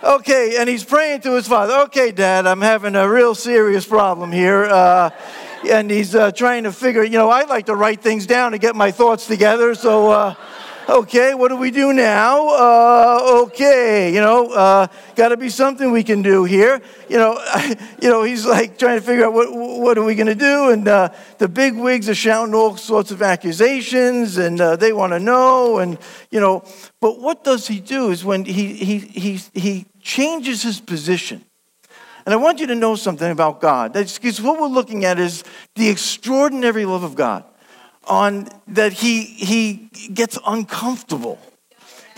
[0.02, 0.56] okay.
[0.58, 4.64] And he's praying to his father, okay, dad, I'm having a real serious problem here.
[4.64, 5.10] Uh,
[5.68, 8.58] and he's uh, trying to figure, you know, I like to write things down to
[8.58, 9.74] get my thoughts together.
[9.74, 10.34] So, uh,
[10.88, 12.48] okay, what do we do now?
[12.48, 16.80] Uh, okay, you know, uh, got to be something we can do here.
[17.08, 17.40] You know,
[18.02, 20.70] you know, he's like trying to figure out what what are we going to do,
[20.70, 25.12] and uh, the big wigs are shouting all sorts of accusations, and uh, they want
[25.12, 25.98] to know, and
[26.30, 26.64] you know,
[27.00, 31.44] but what does he do is when he he he he changes his position.
[32.24, 33.94] And I want you to know something about God.
[33.94, 35.44] That's Because what we're looking at is
[35.76, 37.42] the extraordinary love of God
[38.08, 41.38] on that he, he gets uncomfortable.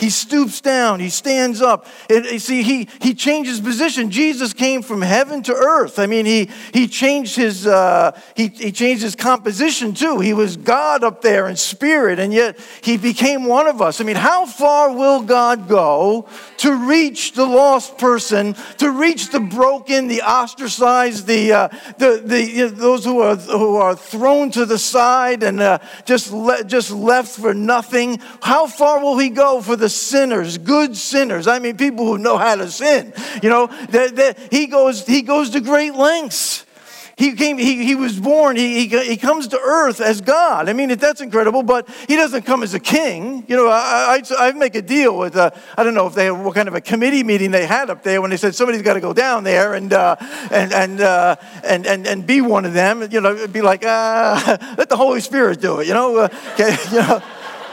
[0.00, 1.86] He stoops down, he stands up.
[2.08, 4.10] And see, he, he changes position.
[4.10, 5.98] Jesus came from heaven to earth.
[5.98, 10.18] I mean, he, he, changed his, uh, he, he changed his composition too.
[10.18, 14.00] He was God up there in spirit, and yet he became one of us.
[14.00, 16.26] I mean, how far will God go
[16.58, 22.42] to reach the lost person, to reach the broken, the ostracized, the, uh, the, the,
[22.42, 26.64] you know, those who are, who are thrown to the side and uh, just, le-
[26.64, 28.18] just left for nothing?
[28.40, 31.46] How far will he go for the sinners, good sinners.
[31.46, 33.12] I mean, people who know how to sin.
[33.42, 36.66] You know, that, that he goes he goes to great lengths.
[37.20, 37.58] He came.
[37.58, 38.56] He, he was born.
[38.56, 40.70] He, he, he comes to earth as God.
[40.70, 41.62] I mean, that's incredible.
[41.62, 43.44] But he doesn't come as a king.
[43.46, 45.36] You know, I, I, I make a deal with.
[45.36, 48.02] Uh, I don't know if they what kind of a committee meeting they had up
[48.02, 50.16] there when they said somebody's got to go down there and uh,
[50.50, 53.06] and and, uh, and and and be one of them.
[53.10, 55.88] You know, be like, uh, let the Holy Spirit do it.
[55.88, 57.22] You know, uh, okay, you know.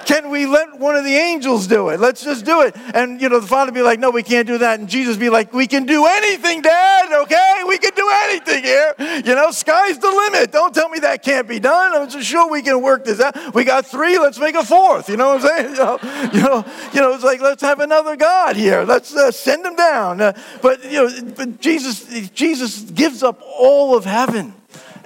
[0.07, 1.99] Can we let one of the angels do it?
[1.99, 2.73] Let's just do it.
[2.93, 4.79] And, you know, the father be like, no, we can't do that.
[4.79, 7.63] And Jesus be like, we can do anything, Dad, okay?
[7.67, 8.95] We can do anything here.
[8.97, 10.53] You know, sky's the limit.
[10.53, 11.93] Don't tell me that can't be done.
[11.93, 13.53] I'm just sure we can work this out.
[13.53, 15.09] We got three, let's make a fourth.
[15.09, 15.67] You know what I'm saying?
[15.77, 15.99] You know,
[16.33, 18.83] you know, you know it's like, let's have another God here.
[18.83, 20.21] Let's uh, send him down.
[20.21, 24.53] Uh, but, you know, but Jesus, Jesus gives up all of heaven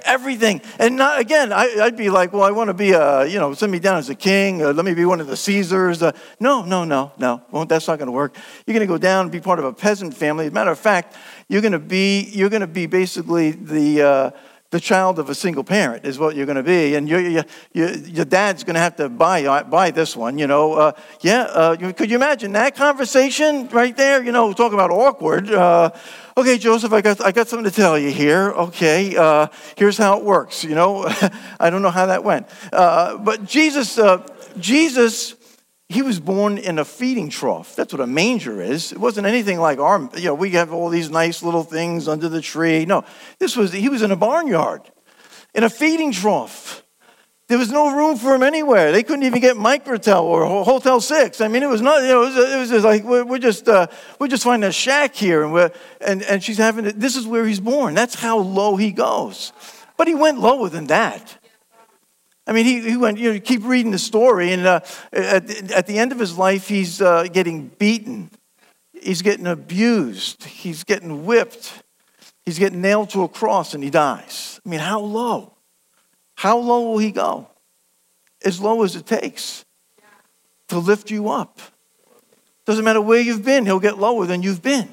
[0.04, 0.60] everything.
[0.78, 3.54] And not, again, I, would be like, well, I want to be a, you know,
[3.54, 4.62] send me down as a king.
[4.62, 6.02] Uh, let me be one of the Caesars.
[6.02, 7.42] Uh, no, no, no, no.
[7.50, 8.36] Well, that's not going to work.
[8.66, 10.46] You're going to go down and be part of a peasant family.
[10.46, 11.16] As a matter of fact,
[11.48, 14.30] you're going to be, you're going to be basically the, uh,
[14.72, 18.24] the child of a single parent is what you're going to be, and you your
[18.24, 20.38] dad's going to have to buy buy this one.
[20.38, 21.42] You know, uh, yeah.
[21.42, 24.24] Uh, could you imagine that conversation right there?
[24.24, 25.50] You know, talking about awkward.
[25.50, 25.90] Uh,
[26.38, 28.50] okay, Joseph, I got I got something to tell you here.
[28.52, 30.64] Okay, uh, here's how it works.
[30.64, 31.04] You know,
[31.60, 34.26] I don't know how that went, uh, but Jesus, uh,
[34.58, 35.34] Jesus
[35.92, 37.76] he was born in a feeding trough.
[37.76, 38.92] That's what a manger is.
[38.92, 42.28] It wasn't anything like our, you know, we have all these nice little things under
[42.28, 42.84] the tree.
[42.84, 43.04] No,
[43.38, 44.82] this was, he was in a barnyard,
[45.54, 46.82] in a feeding trough.
[47.48, 48.92] There was no room for him anywhere.
[48.92, 51.42] They couldn't even get Microtel or Hotel Six.
[51.42, 52.00] I mean, it was not.
[52.00, 54.66] You know, it was, it was just like we're, we're just uh, we're just finding
[54.66, 56.84] a shack here, and we're and and she's having.
[56.98, 57.92] This is where he's born.
[57.92, 59.52] That's how low he goes.
[59.98, 61.41] But he went lower than that.
[62.46, 64.80] I mean, he, he went, you know, you keep reading the story, and uh,
[65.12, 68.30] at, at, the end of his life, he's uh, getting beaten.
[69.00, 70.44] He's getting abused.
[70.44, 71.82] He's getting whipped.
[72.44, 74.60] He's getting nailed to a cross, and he dies.
[74.66, 75.54] I mean, how low?
[76.34, 77.48] How low will he go?
[78.44, 79.64] As low as it takes
[80.68, 81.60] to lift you up.
[82.64, 84.88] Doesn't matter where you've been, he'll get lower than you've been.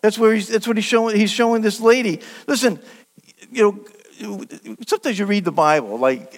[0.00, 1.16] That's where he's, that's what he's showing.
[1.16, 2.20] He's showing this lady.
[2.46, 2.80] Listen,
[3.50, 3.84] you know,
[4.86, 6.32] sometimes you read the Bible, like,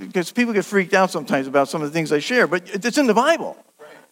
[0.00, 2.98] because people get freaked out sometimes about some of the things I share, but it's
[2.98, 3.56] in the Bible.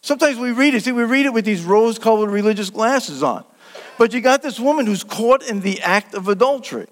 [0.01, 3.43] Sometimes we read it, see, we read it with these rose colored religious glasses on.
[3.97, 6.87] But you got this woman who's caught in the act of adultery.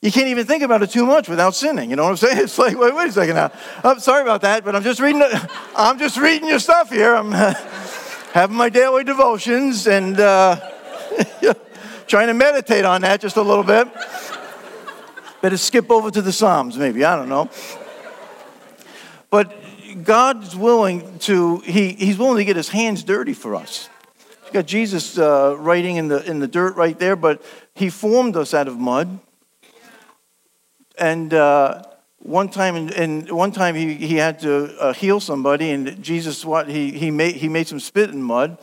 [0.00, 1.90] You can't even think about it too much without sinning.
[1.90, 2.38] You know what I'm saying?
[2.44, 3.50] It's like, wait, wait a second now.
[3.82, 5.22] I'm sorry about that, but I'm just reading.
[5.76, 7.14] I'm just reading your stuff here.
[7.14, 7.32] I'm
[8.32, 10.56] having my daily devotions and uh,
[12.06, 13.88] trying to meditate on that just a little bit.
[15.46, 17.04] Better skip over to the Psalms, maybe.
[17.04, 17.48] I don't know.
[19.30, 19.54] But
[20.02, 23.88] God's willing to, he, He's willing to get His hands dirty for us.
[24.46, 28.36] You got Jesus uh, writing in the, in the dirt right there, but He formed
[28.36, 29.20] us out of mud.
[30.98, 31.84] And uh,
[32.18, 36.68] one time, and one time he, he had to uh, heal somebody, and Jesus, what
[36.68, 38.58] he, he, made, he made some spit in mud.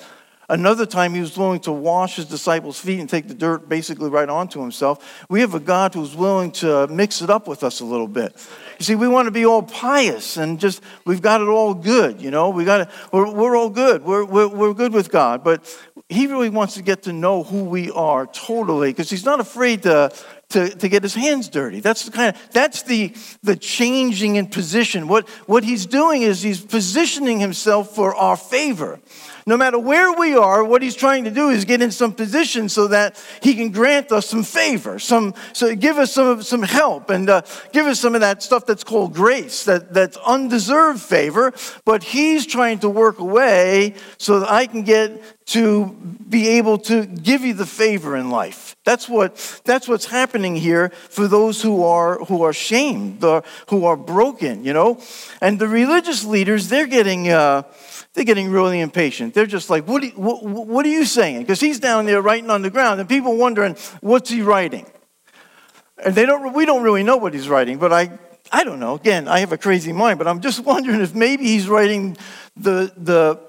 [0.49, 4.10] Another time, he was willing to wash his disciples' feet and take the dirt basically
[4.10, 5.25] right onto himself.
[5.29, 8.36] We have a God who's willing to mix it up with us a little bit.
[8.79, 12.21] You see, we want to be all pious and just, we've got it all good,
[12.21, 12.49] you know?
[12.49, 14.03] We got it, we're, we're all good.
[14.03, 15.43] We're, we're, we're good with God.
[15.43, 15.73] But
[16.10, 19.84] he really wants to get to know who we are totally because he's not afraid
[19.84, 20.12] to,
[20.54, 21.80] to, to get his hands dirty.
[21.80, 25.08] That's the kind of that's the the changing in position.
[25.08, 29.00] What what he's doing is he's positioning himself for our favor.
[29.46, 32.70] No matter where we are, what he's trying to do is get in some position
[32.70, 37.10] so that he can grant us some favor, some, so give us some, some help,
[37.10, 37.42] and uh,
[37.74, 41.52] give us some of that stuff that's called grace, that, that's undeserved favor.
[41.84, 45.88] But he's trying to work away so that I can get to
[46.30, 48.72] be able to give you the favor in life.
[48.86, 53.86] That's what that's what's happening here for those who are who are shamed, the, who
[53.86, 55.00] are broken, you know.
[55.41, 57.30] And the religious leaders, they're getting.
[57.30, 57.63] Uh,
[58.13, 59.34] they're getting really impatient.
[59.34, 61.39] They're just like, what, what, what are you saying?
[61.39, 64.86] Because he's down there writing on the ground, and people wondering, what's he writing?
[66.04, 68.12] And they don't, we don't really know what he's writing, but I,
[68.52, 68.93] I don't know.
[68.93, 72.15] Again, I have a crazy mind, but I'm just wondering if maybe he's writing
[72.56, 73.39] the, the,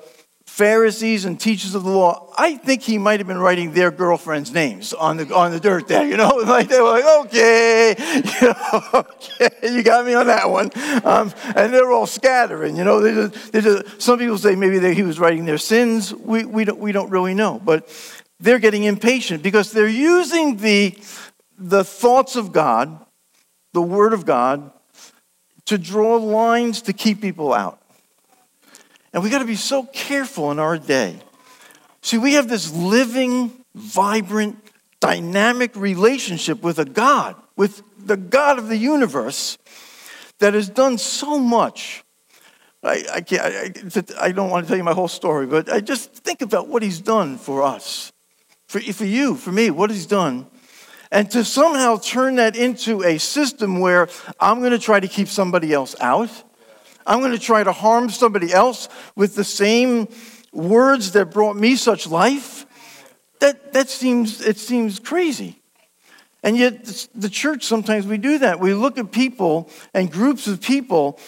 [0.54, 4.52] Pharisees and teachers of the law, I think he might have been writing their girlfriends'
[4.52, 6.30] names on the, on the dirt there, you know?
[6.44, 7.96] Like they were like, okay,
[8.40, 8.54] you,
[8.94, 10.70] okay, you got me on that one.
[11.04, 13.00] Um, and they're all scattering, you know?
[13.00, 16.14] They just, they just, some people say maybe he was writing their sins.
[16.14, 17.60] We, we, don't, we don't really know.
[17.64, 17.88] But
[18.38, 20.96] they're getting impatient because they're using the,
[21.58, 23.04] the thoughts of God,
[23.72, 24.70] the Word of God,
[25.64, 27.80] to draw lines to keep people out.
[29.14, 31.16] And we got to be so careful in our day.
[32.02, 34.58] See, we have this living, vibrant,
[34.98, 39.56] dynamic relationship with a God, with the God of the universe
[40.40, 42.02] that has done so much.
[42.82, 45.80] I, I, can't, I, I don't want to tell you my whole story, but I
[45.80, 48.12] just think about what he's done for us,
[48.66, 50.48] for, for you, for me, what he's done.
[51.12, 54.08] And to somehow turn that into a system where
[54.40, 56.30] I'm going to try to keep somebody else out
[57.06, 60.08] I'm going to try to harm somebody else with the same
[60.52, 62.66] words that brought me such life.
[63.40, 65.60] That, that seems, it seems crazy.
[66.42, 68.60] And yet, the church, sometimes we do that.
[68.60, 71.18] We look at people and groups of people,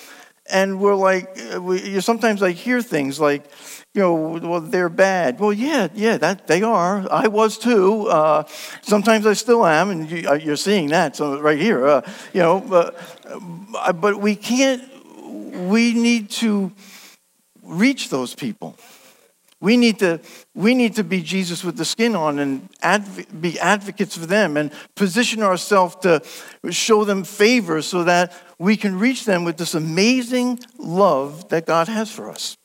[0.51, 3.51] and we're like, we, sometimes I hear things like,
[3.95, 5.41] you know, well, they're bad.
[5.41, 7.07] Well, yeah, yeah, that they are.
[7.11, 8.09] I was too.
[8.09, 8.45] Uh,
[8.83, 11.87] sometimes I still am, and you, are uh, seeing that so right here.
[11.87, 12.03] Uh,
[12.35, 12.95] you know, but,
[13.99, 14.83] but we can't
[15.57, 16.73] we need to
[17.63, 18.77] reach those people.
[19.59, 20.21] We need to,
[20.55, 24.57] we need to be Jesus with the skin on and adv- be advocates for them
[24.57, 26.23] and position ourselves to
[26.71, 31.89] show them favor so that we can reach them with this amazing love that God
[31.89, 32.57] has for us.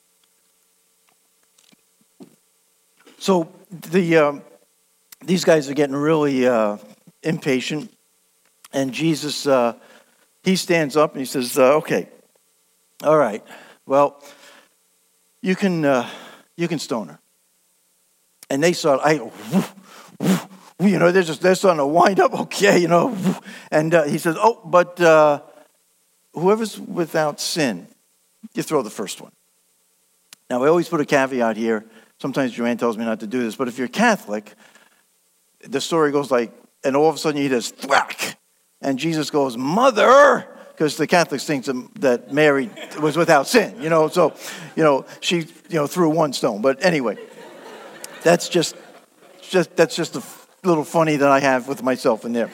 [3.20, 4.34] So the, uh,
[5.24, 6.78] these guys are getting really uh,
[7.24, 7.94] impatient,
[8.74, 9.74] and Jesus, uh,
[10.44, 12.10] he stands up and he says, uh, Okay,
[13.04, 13.44] all right.
[13.86, 14.22] Well,
[15.42, 16.10] you can uh,
[16.56, 17.20] you can stone her.
[18.50, 19.14] And they saw I,
[20.80, 22.34] you know, they're just they're starting to wind up.
[22.42, 23.16] Okay, you know,
[23.72, 25.42] and uh, he says, oh, but uh,
[26.34, 27.88] whoever's without sin,
[28.54, 29.32] you throw the first one.
[30.50, 31.86] Now, I always put a caveat here.
[32.20, 34.54] Sometimes Joanne tells me not to do this, but if you're Catholic,
[35.68, 36.52] the story goes like,
[36.84, 38.38] and all of a sudden he does thwack,
[38.82, 40.48] and Jesus goes, Mother,
[40.82, 41.66] because the Catholics think
[42.00, 42.68] that Mary
[43.00, 44.34] was without sin, you know, so,
[44.76, 46.60] you know, she, you know, threw one stone.
[46.64, 47.20] But anyway,
[48.24, 48.76] that's just,
[49.44, 50.24] just that's just a
[50.64, 52.50] little funny that I have with myself in there.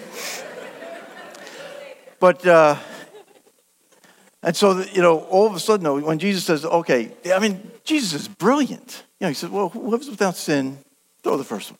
[2.19, 2.75] But, uh,
[4.43, 8.23] and so, you know, all of a sudden, when Jesus says, okay, I mean, Jesus
[8.23, 9.03] is brilliant.
[9.21, 10.79] You know, he says, well, whoever's without sin,
[11.23, 11.79] throw the first one.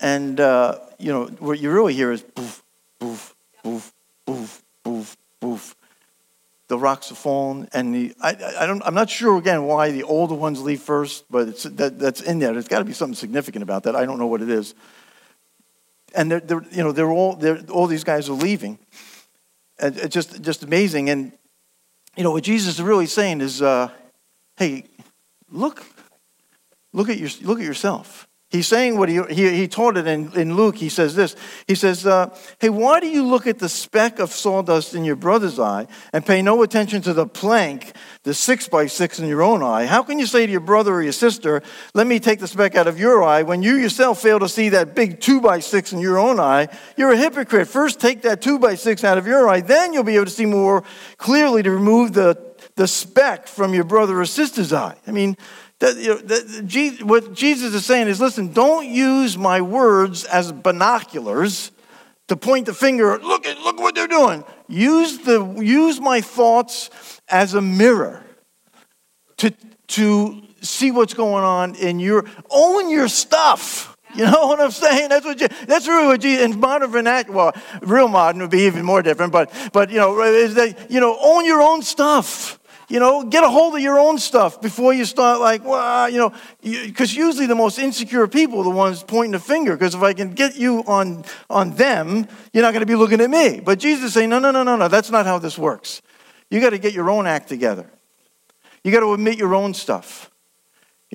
[0.00, 2.64] And, uh, you know, what you really hear is boof,
[2.98, 3.92] boof, boof,
[4.24, 5.14] boof, boof,
[5.46, 5.76] boof.
[6.68, 6.78] The
[7.14, 8.30] fallen, and the, I,
[8.62, 12.00] I don't, I'm not sure, again, why the older ones leave first, but it's, that,
[12.00, 12.52] that's in there.
[12.52, 13.94] There's got to be something significant about that.
[13.94, 14.74] I don't know what it is.
[16.12, 18.80] And they're, they're you know, they're all, they're, all these guys are leaving.
[19.78, 21.08] And it's just, just amazing.
[21.08, 21.30] And,
[22.16, 23.88] you know, what Jesus is really saying is, uh,
[24.56, 24.86] hey,
[25.48, 25.84] look,
[26.92, 28.25] look at, your, look at yourself.
[28.56, 30.76] He's saying what he, he, he taught it in, in Luke.
[30.76, 31.36] He says this.
[31.68, 35.14] He says, uh, Hey, why do you look at the speck of sawdust in your
[35.14, 37.92] brother's eye and pay no attention to the plank,
[38.22, 39.84] the six by six in your own eye?
[39.84, 42.76] How can you say to your brother or your sister, Let me take the speck
[42.76, 45.92] out of your eye, when you yourself fail to see that big two by six
[45.92, 46.68] in your own eye?
[46.96, 47.68] You're a hypocrite.
[47.68, 50.30] First, take that two by six out of your eye, then you'll be able to
[50.30, 50.82] see more
[51.18, 52.42] clearly to remove the,
[52.76, 54.96] the speck from your brother or sister's eye.
[55.06, 55.36] I mean,
[55.80, 60.52] that, you know, that, what Jesus is saying is listen, don't use my words as
[60.52, 61.70] binoculars
[62.28, 64.44] to point the finger, look at look what they're doing.
[64.68, 66.90] Use, the, use my thoughts
[67.28, 68.24] as a mirror
[69.36, 69.52] to,
[69.88, 73.96] to see what's going on in your own your stuff.
[74.14, 75.10] You know what I'm saying?
[75.10, 78.62] That's what you, that's really what Jesus, in modern vernacular, well, real modern would be
[78.62, 82.58] even more different, but, but you know, is that, you know, own your own stuff.
[82.88, 86.06] You know, get a hold of your own stuff before you start like, well, uh,
[86.06, 89.76] you know, because usually the most insecure people are the ones pointing the finger.
[89.76, 93.20] Because if I can get you on on them, you're not going to be looking
[93.20, 93.60] at me.
[93.60, 94.86] But Jesus is saying, no, no, no, no, no.
[94.86, 96.00] That's not how this works.
[96.48, 97.90] You got to get your own act together.
[98.84, 100.30] You got to admit your own stuff.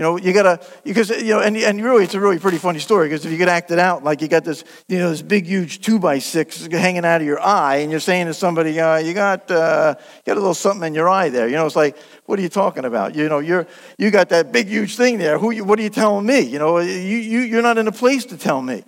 [0.02, 2.80] You know, you gotta because you know, and, and really, it's a really pretty funny
[2.80, 5.22] story because if you could act it out, like you got this, you know, this
[5.22, 8.80] big, huge two by six hanging out of your eye, and you're saying to somebody,
[8.80, 11.68] uh, "You got, uh, you got a little something in your eye there." You know,
[11.68, 13.14] it's like, what are you talking about?
[13.14, 13.68] You know, you're
[14.00, 15.38] you got that big, huge thing there.
[15.38, 15.64] Who?
[15.64, 16.40] What are you telling me?
[16.40, 18.84] You know, you, you you're not in a place to tell me.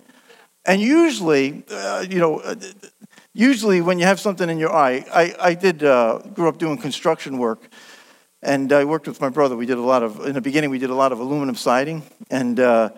[0.66, 2.56] And usually, uh, you know, uh,
[3.32, 6.76] usually when you have something in your eye, I I did uh, grew up doing
[6.76, 7.70] construction work.
[8.44, 9.56] And I worked with my brother.
[9.56, 12.02] We did a lot of, in the beginning, we did a lot of aluminum siding.
[12.30, 12.90] And uh,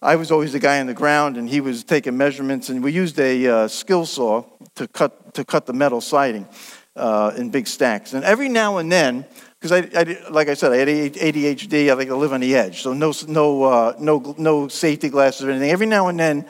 [0.00, 2.68] I was always the guy on the ground, and he was taking measurements.
[2.68, 4.44] And we used a uh, skill saw
[4.76, 6.46] to cut, to cut the metal siding
[6.94, 8.14] uh, in big stacks.
[8.14, 9.26] And every now and then,
[9.60, 11.92] because I, I, like I said, I had ADHD.
[11.92, 15.44] I think I live on the edge, so no, no, uh, no, no safety glasses
[15.44, 15.70] or anything.
[15.70, 16.46] Every now and then,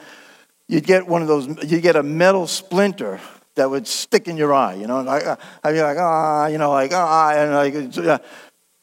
[0.67, 1.47] you'd get one of those.
[1.63, 3.19] You get a metal splinter
[3.55, 4.99] that would stick in your eye, you know.
[4.99, 8.17] And I, I'd be like, ah, you know, like ah, and like, yeah.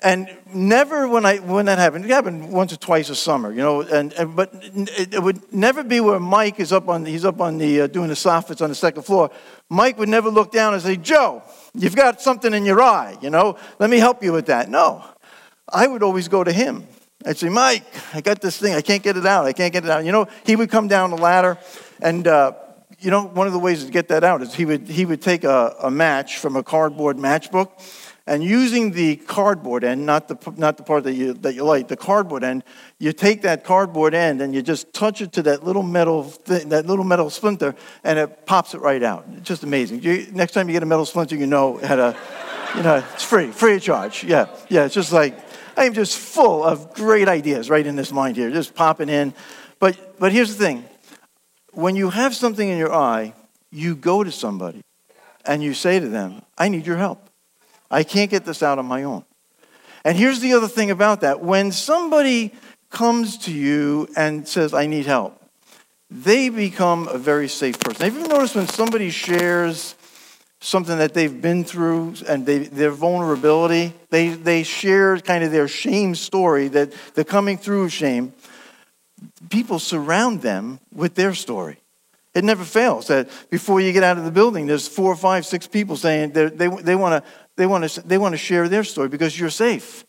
[0.04, 3.58] And never when I when that happened, it happened once or twice a summer, you
[3.58, 3.82] know.
[3.82, 7.40] And, and but it, it, would never be where Mike is up on he's up
[7.40, 9.30] on the uh, doing the soffits on the second floor.
[9.68, 11.42] Mike would never look down and say, Joe,
[11.74, 13.56] you've got something in your eye, you know.
[13.78, 14.68] Let me help you with that.
[14.68, 15.04] No,
[15.68, 16.88] I would always go to him.
[17.24, 18.74] I'd say, Mike, I got this thing.
[18.74, 19.44] I can't get it out.
[19.44, 20.04] I can't get it out.
[20.04, 21.58] You know, he would come down the ladder,
[22.00, 22.52] and uh,
[23.02, 25.20] you know, one of the ways to get that out is he would, he would
[25.20, 27.70] take a, a match from a cardboard matchbook
[28.26, 31.88] and using the cardboard end, not the, not the part that you, that you light,
[31.88, 32.62] the cardboard end,
[32.98, 36.68] you take that cardboard end and you just touch it to that little metal, thing,
[36.68, 39.26] that little metal splinter, and it pops it right out.
[39.36, 40.02] It's just amazing.
[40.02, 42.16] You, next time you get a metal splinter, you know how to,
[42.76, 44.22] you know, it's free, free of charge.
[44.22, 45.36] Yeah, yeah, it's just like,
[45.76, 49.34] I am just full of great ideas right in this mind here, just popping in.
[49.80, 50.84] But, but here's the thing
[51.72, 53.34] when you have something in your eye,
[53.70, 54.82] you go to somebody
[55.44, 57.28] and you say to them, I need your help.
[57.90, 59.24] I can't get this out on my own.
[60.04, 62.52] And here's the other thing about that when somebody
[62.90, 65.38] comes to you and says, I need help,
[66.10, 68.04] they become a very safe person.
[68.04, 69.94] Have you noticed when somebody shares
[70.60, 75.68] something that they've been through and they, their vulnerability, they, they share kind of their
[75.68, 78.32] shame story that they're coming through shame?
[79.50, 81.78] People surround them with their story.
[82.34, 85.66] It never fails that before you get out of the building, there's four five, six
[85.66, 89.38] people saying they, they, they want to they wanna, they wanna share their story because
[89.38, 90.04] you're safe.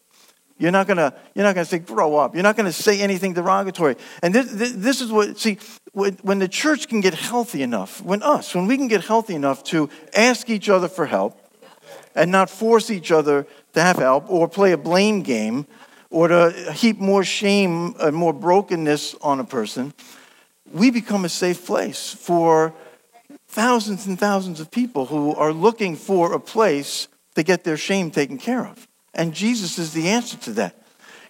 [0.57, 2.35] You're not gonna you're not gonna say grow up.
[2.35, 3.97] You're not gonna say anything derogatory.
[4.21, 5.57] And this, this is what see
[5.91, 9.63] when the church can get healthy enough, when us when we can get healthy enough
[9.65, 11.37] to ask each other for help,
[12.15, 15.65] and not force each other to have help or play a blame game
[16.13, 19.91] or to heap more shame and more brokenness on a person,
[20.71, 22.71] we become a safe place for
[23.47, 28.11] thousands and thousands of people who are looking for a place to get their shame
[28.11, 28.87] taken care of.
[29.15, 30.75] And Jesus is the answer to that.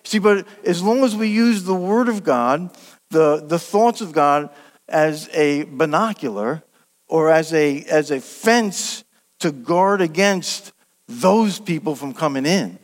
[0.04, 2.70] See, but as long as we use the Word of God,
[3.10, 4.50] the, the thoughts of God
[4.90, 6.62] as a binocular
[7.08, 9.06] or as a, as a fence
[9.40, 10.74] to guard against
[11.08, 12.80] those people from coming in,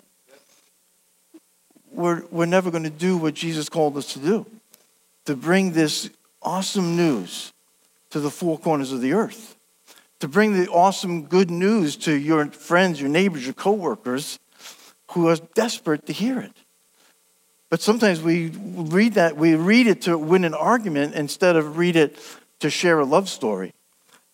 [2.00, 4.46] we're, we're never going to do what Jesus called us to do
[5.26, 6.10] to bring this
[6.42, 7.52] awesome news
[8.10, 9.58] to the four corners of the earth,
[10.20, 14.40] to bring the awesome good news to your friends, your neighbors, your coworkers
[15.12, 16.54] who are desperate to hear it.
[17.70, 21.98] But sometimes we read that, we read it to win an argument instead of read
[21.98, 22.18] it
[22.62, 23.74] to share a love story,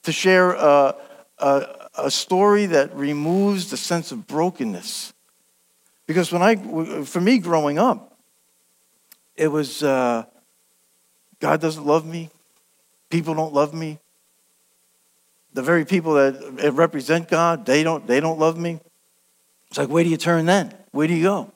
[0.03, 0.95] to share a,
[1.39, 5.14] a, a story that removes the sense of brokenness.
[6.07, 8.17] Because when I, for me growing up,
[9.35, 10.25] it was uh,
[11.39, 12.29] God doesn't love me,
[13.09, 13.99] people don't love me.
[15.53, 18.79] The very people that represent God, they don't, they don't love me.
[19.69, 20.73] It's like, where do you turn then?
[20.91, 21.51] Where do you go?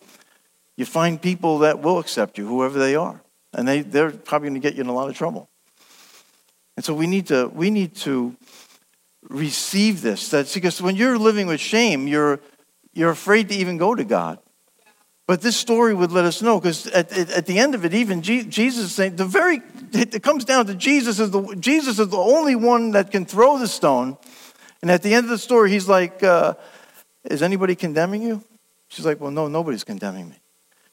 [0.79, 3.21] you find people that will accept you, whoever they are.
[3.53, 5.49] And they, they're probably going to get you in a lot of trouble.
[6.77, 8.33] And so we need to, we need to
[9.23, 10.29] receive this.
[10.29, 12.39] That's because when you're living with shame, you're,
[12.99, 14.39] you're afraid to even go to God.
[15.25, 18.21] But this story would let us know, because at, at, the end of it, even
[18.21, 19.61] Jesus saying, the very,
[19.93, 23.57] it comes down to Jesus is, the, Jesus is the only one that can throw
[23.57, 24.17] the stone.
[24.81, 26.55] And at the end of the story, he's like, uh,
[27.23, 28.43] Is anybody condemning you?
[28.89, 30.35] She's like, Well, no, nobody's condemning me.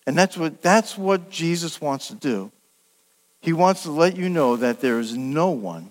[0.07, 2.53] And that's what, that's what Jesus wants to do.
[3.41, 5.91] He wants to let you know that there is no one,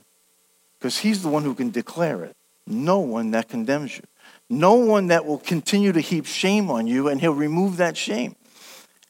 [0.79, 2.35] because he's the one who can declare it,
[2.65, 4.03] no one that condemns you.
[4.49, 8.35] No one that will continue to heap shame on you, and he'll remove that shame.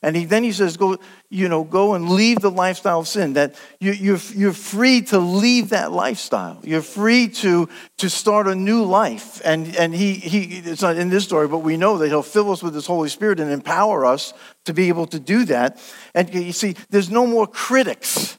[0.01, 0.97] And he, then he says, go,
[1.29, 3.33] you know, go and leave the lifestyle of sin.
[3.33, 6.59] That you, you're, you're free to leave that lifestyle.
[6.63, 7.67] You're free to,
[7.97, 9.41] to start a new life.
[9.43, 12.51] And, and he, he, it's not in this story, but we know that he'll fill
[12.51, 14.33] us with his Holy Spirit and empower us
[14.65, 15.81] to be able to do that.
[16.13, 18.37] And you see, there's no more critics.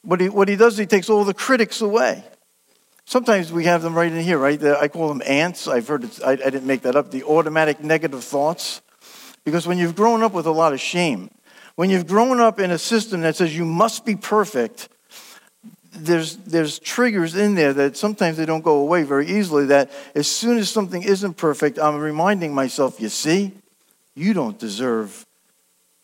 [0.00, 2.24] What he, what he does, he takes all the critics away.
[3.04, 4.62] Sometimes we have them right in here, right?
[4.62, 5.68] I call them ants.
[5.68, 7.10] I've heard it, I, I didn't make that up.
[7.10, 8.80] The automatic negative thoughts.
[9.44, 11.30] Because when you've grown up with a lot of shame,
[11.74, 14.88] when you've grown up in a system that says you must be perfect,
[15.94, 19.66] there's, there's triggers in there that sometimes they don't go away very easily.
[19.66, 23.52] That as soon as something isn't perfect, I'm reminding myself, you see,
[24.14, 25.26] you don't deserve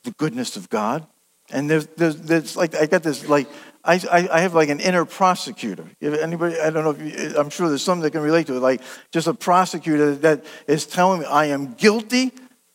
[0.02, 1.06] the goodness of God.
[1.50, 3.48] And there's, there's, there's like, I got this, like,
[3.88, 5.86] I, I, I have like an inner prosecutor.
[5.98, 8.56] If anybody, I don't know if you, I'm sure there's some that can relate to
[8.56, 8.82] it, like
[9.12, 12.32] just a prosecutor that is telling me I am guilty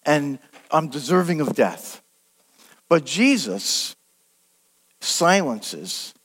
[0.07, 0.39] and
[0.71, 2.01] I'm deserving of death.
[2.89, 3.95] But Jesus
[5.01, 6.15] silences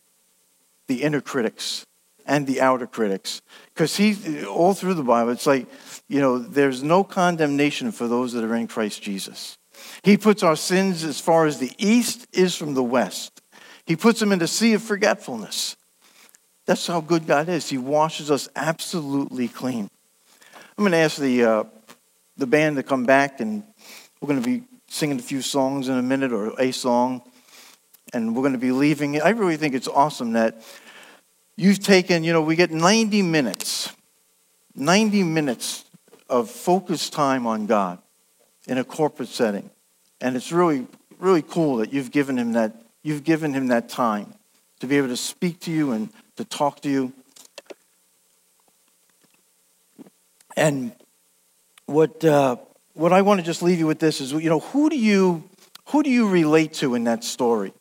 [0.86, 1.84] the inner critics
[2.24, 3.43] and the outer critics
[3.74, 5.66] because he all through the bible it's like
[6.09, 9.59] you know there's no condemnation for those that are in christ jesus
[10.05, 13.38] he puts our sins as far as the east is from the west
[13.89, 15.76] he puts them in the sea of forgetfulness
[16.66, 19.91] that's how good god is he washes us absolutely clean
[20.76, 21.64] i'm going to ask the uh,
[22.36, 23.64] the band to come back and
[24.20, 27.22] we're going to be singing a few songs in a minute or a song,
[28.12, 29.20] and we're going to be leaving.
[29.20, 30.62] I really think it's awesome that
[31.57, 33.93] you've taken, you know, we get 90 minutes,
[34.74, 35.84] 90 minutes
[36.28, 37.99] of focused time on God
[38.66, 39.70] in a corporate setting.
[40.20, 40.86] And it's really,
[41.18, 44.34] really cool that you've given him that, you've given him that time
[44.80, 47.12] to be able to speak to you and to talk to you.
[50.57, 50.92] And
[51.86, 52.57] what uh,
[52.99, 55.49] what I want to just leave you with this is, you know, who do you,
[55.86, 57.72] who do you relate to in that story?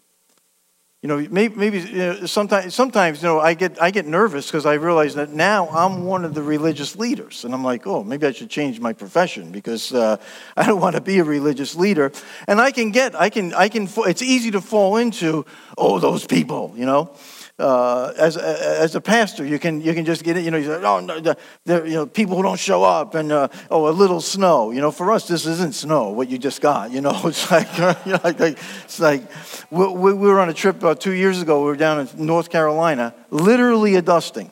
[1.04, 4.48] You know, maybe, maybe you know, sometimes, sometimes, you know, I get, I get nervous
[4.48, 7.46] because I realize that now I'm one of the religious leaders.
[7.46, 10.18] And I'm like, oh, maybe I should change my profession because uh,
[10.58, 12.12] I don't want to be a religious leader.
[12.48, 15.46] And I can get, I can, I can, it's easy to fall into,
[15.78, 17.16] oh, those people, you know
[17.60, 20.66] uh, as, as a pastor, you can, you can just get it, you know, you
[20.66, 21.36] say, oh, no, the,
[21.66, 24.70] you know, people who don't show up and, uh, oh, a little snow.
[24.70, 26.92] You know, for us, this isn't snow, what you just got.
[26.92, 27.68] You know, it's like,
[28.06, 29.24] you know, like, it's like
[29.72, 31.62] we, we were on a trip about two years ago.
[31.62, 34.52] We were down in North Carolina, literally a dusting.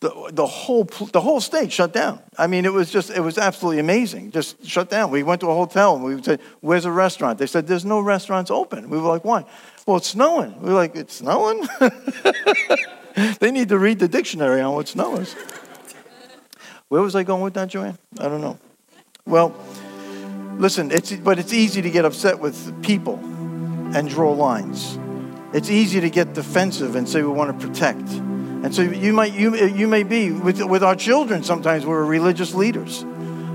[0.00, 2.20] The, the, whole, the whole state shut down.
[2.36, 4.32] I mean, it was just, it was absolutely amazing.
[4.32, 5.10] Just shut down.
[5.10, 7.38] We went to a hotel and we said, where's a restaurant?
[7.38, 8.90] They said, there's no restaurants open.
[8.90, 9.46] We were like, why?
[9.86, 10.60] Well, it's snowing.
[10.62, 11.66] We're like, it's snowing?
[13.38, 15.34] they need to read the dictionary on what snow is.
[16.88, 17.98] Where was I going with that, Joanne?
[18.18, 18.58] I don't know.
[19.26, 19.54] Well,
[20.56, 23.18] listen, it's, but it's easy to get upset with people
[23.94, 24.98] and draw lines.
[25.52, 28.08] It's easy to get defensive and say we want to protect.
[28.64, 31.44] And so you might you you may be with with our children.
[31.44, 33.04] Sometimes we're religious leaders.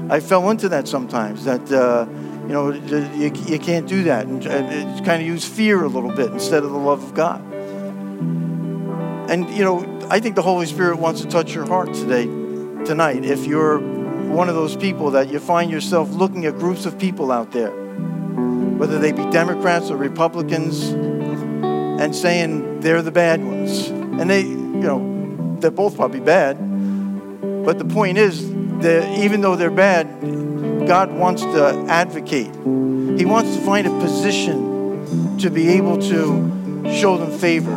[0.09, 1.45] I fell into that sometimes.
[1.45, 2.05] That uh,
[2.49, 6.11] you know you, you can't do that, and, and kind of use fear a little
[6.11, 7.41] bit instead of the love of God.
[9.29, 12.25] And you know I think the Holy Spirit wants to touch your heart today,
[12.85, 13.23] tonight.
[13.23, 17.31] If you're one of those people that you find yourself looking at groups of people
[17.31, 24.27] out there, whether they be Democrats or Republicans, and saying they're the bad ones, and
[24.27, 26.57] they you know, they're both probably bad.
[27.63, 30.07] But the point is that even though they're bad,
[30.89, 32.47] God wants to advocate.
[32.47, 37.75] He wants to find a position to be able to show them favor.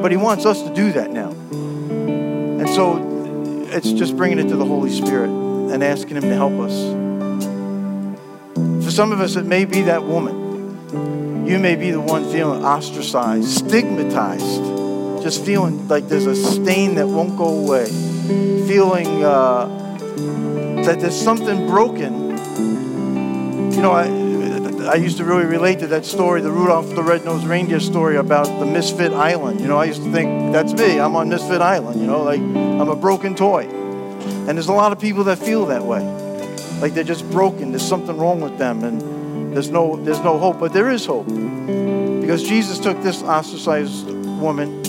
[0.00, 1.28] But He wants us to do that now.
[1.28, 6.54] And so it's just bringing it to the Holy Spirit and asking Him to help
[6.54, 6.72] us.
[8.82, 11.46] For some of us, it may be that woman.
[11.46, 17.08] You may be the one feeling ostracized, stigmatized just feeling like there's a stain that
[17.08, 17.86] won't go away,
[18.66, 19.66] feeling uh,
[20.86, 22.33] that there's something broken.
[23.74, 27.44] You know, I, I used to really relate to that story, the Rudolph the Red-Nosed
[27.44, 29.60] Reindeer story about the Misfit Island.
[29.60, 32.38] You know, I used to think, that's me, I'm on Misfit Island, you know, like
[32.38, 33.64] I'm a broken toy.
[33.64, 36.04] And there's a lot of people that feel that way.
[36.80, 40.60] Like they're just broken, there's something wrong with them, and there's no, there's no hope.
[40.60, 41.26] But there is hope.
[41.26, 44.86] Because Jesus took this ostracized woman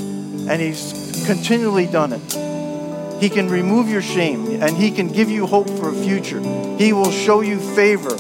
[0.48, 3.22] and He's continually done it.
[3.22, 6.40] He can remove your shame and He can give you hope for a future.
[6.78, 8.16] He will show you favor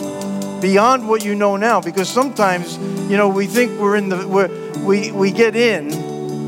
[0.65, 2.75] beyond what you know now because sometimes,
[3.07, 4.49] you know, we think we're in the, we're,
[4.79, 5.89] we, we get in,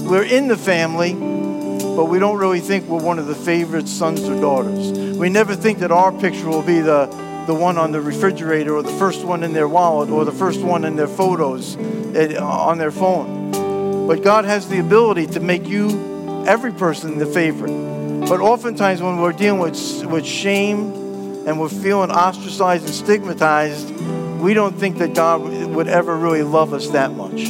[0.05, 4.23] we're in the family, but we don't really think we're one of the favorite sons
[4.23, 4.91] or daughters.
[5.15, 7.05] We never think that our picture will be the,
[7.45, 10.61] the one on the refrigerator or the first one in their wallet or the first
[10.61, 14.07] one in their photos eh, on their phone.
[14.07, 18.25] But God has the ability to make you, every person, the favorite.
[18.27, 23.96] But oftentimes, when we're dealing with, with shame and we're feeling ostracized and stigmatized,
[24.39, 27.49] we don't think that God would ever really love us that much.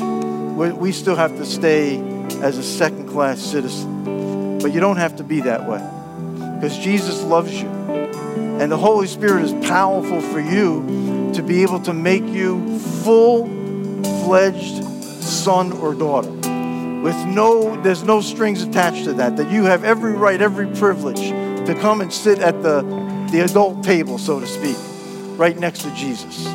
[0.78, 2.00] We still have to stay
[2.42, 4.60] as a second class citizen.
[4.60, 5.80] But you don't have to be that way
[6.56, 7.68] because Jesus loves you.
[7.68, 13.46] And the Holy Spirit is powerful for you to be able to make you full
[14.24, 14.84] fledged
[15.24, 16.32] son or daughter
[17.02, 21.30] with no there's no strings attached to that that you have every right every privilege
[21.68, 22.82] to come and sit at the
[23.32, 24.76] the adult table so to speak
[25.38, 26.48] right next to jesus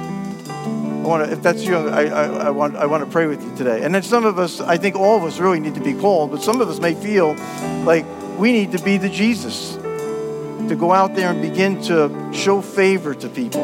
[1.03, 3.43] i want to if that's you I, I, I, want i want to pray with
[3.43, 3.83] you today.
[3.83, 6.31] And then some of us i think all of us really need to be called
[6.31, 7.35] but some of us may feel
[7.85, 8.07] like
[8.39, 9.77] we need to be the jesus
[10.69, 13.61] to go out there and begin to show favor to people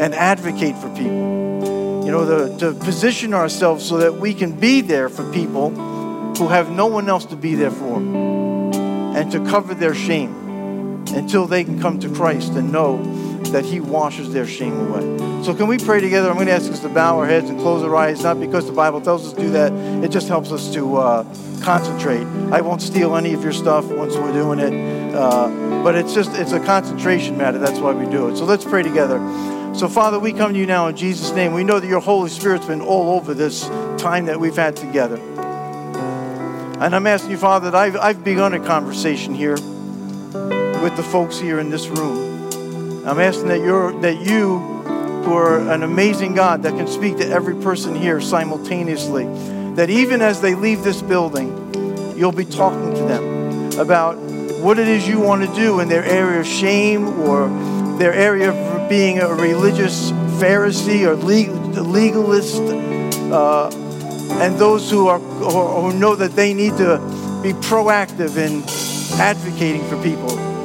[0.00, 2.04] and advocate for people.
[2.04, 5.70] You know the, to position ourselves so that we can be there for people
[6.36, 10.30] who have no one else to be there for and to cover their shame
[11.14, 12.98] until they can come to Christ and know
[13.52, 15.44] that He washes their shame away.
[15.44, 16.28] So, can we pray together?
[16.28, 18.66] I'm going to ask us to bow our heads and close our eyes, not because
[18.66, 19.72] the Bible tells us to do that,
[20.04, 21.24] it just helps us to uh,
[21.62, 22.26] concentrate.
[22.52, 25.48] I won't steal any of your stuff once we're doing it, uh,
[25.82, 27.58] but it's just it's a concentration matter.
[27.58, 28.36] That's why we do it.
[28.36, 29.18] So, let's pray together.
[29.74, 31.52] So, Father, we come to you now in Jesus' name.
[31.52, 33.68] We know that your Holy Spirit's been all over this
[33.98, 35.20] time that we've had together.
[36.78, 41.38] And I'm asking you, Father, that I've, I've begun a conversation here with the folks
[41.38, 42.35] here in this room.
[43.06, 47.28] I'm asking that, you're, that you, who are an amazing God that can speak to
[47.28, 49.26] every person here simultaneously,
[49.74, 54.16] that even as they leave this building, you'll be talking to them about
[54.60, 57.48] what it is you want to do in their area of shame or
[57.96, 62.60] their area of being a religious Pharisee or legalist.
[63.32, 63.70] Uh,
[64.40, 66.98] and those who are who know that they need to
[67.40, 68.64] be proactive in
[69.20, 70.55] advocating for people.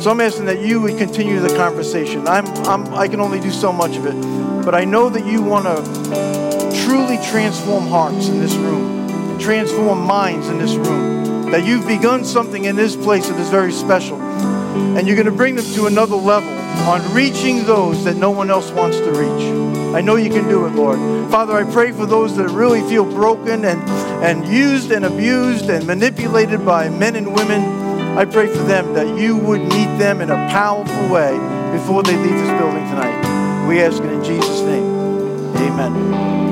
[0.00, 2.28] So I'm asking that you would continue the conversation.
[2.28, 5.42] I'm, I'm I can only do so much of it, but I know that you
[5.42, 11.50] want to truly transform hearts in this room, transform minds in this room.
[11.50, 15.32] That you've begun something in this place that is very special, and you're going to
[15.32, 16.50] bring them to another level
[16.86, 19.68] on reaching those that no one else wants to reach.
[19.94, 20.98] I know you can do it, Lord.
[21.30, 23.80] Father, I pray for those that really feel broken and,
[24.22, 27.77] and used and abused and manipulated by men and women.
[28.18, 31.38] I pray for them that you would meet them in a powerful way
[31.70, 33.68] before they leave this building tonight.
[33.68, 35.54] We ask it in Jesus' name.
[35.54, 36.47] Amen.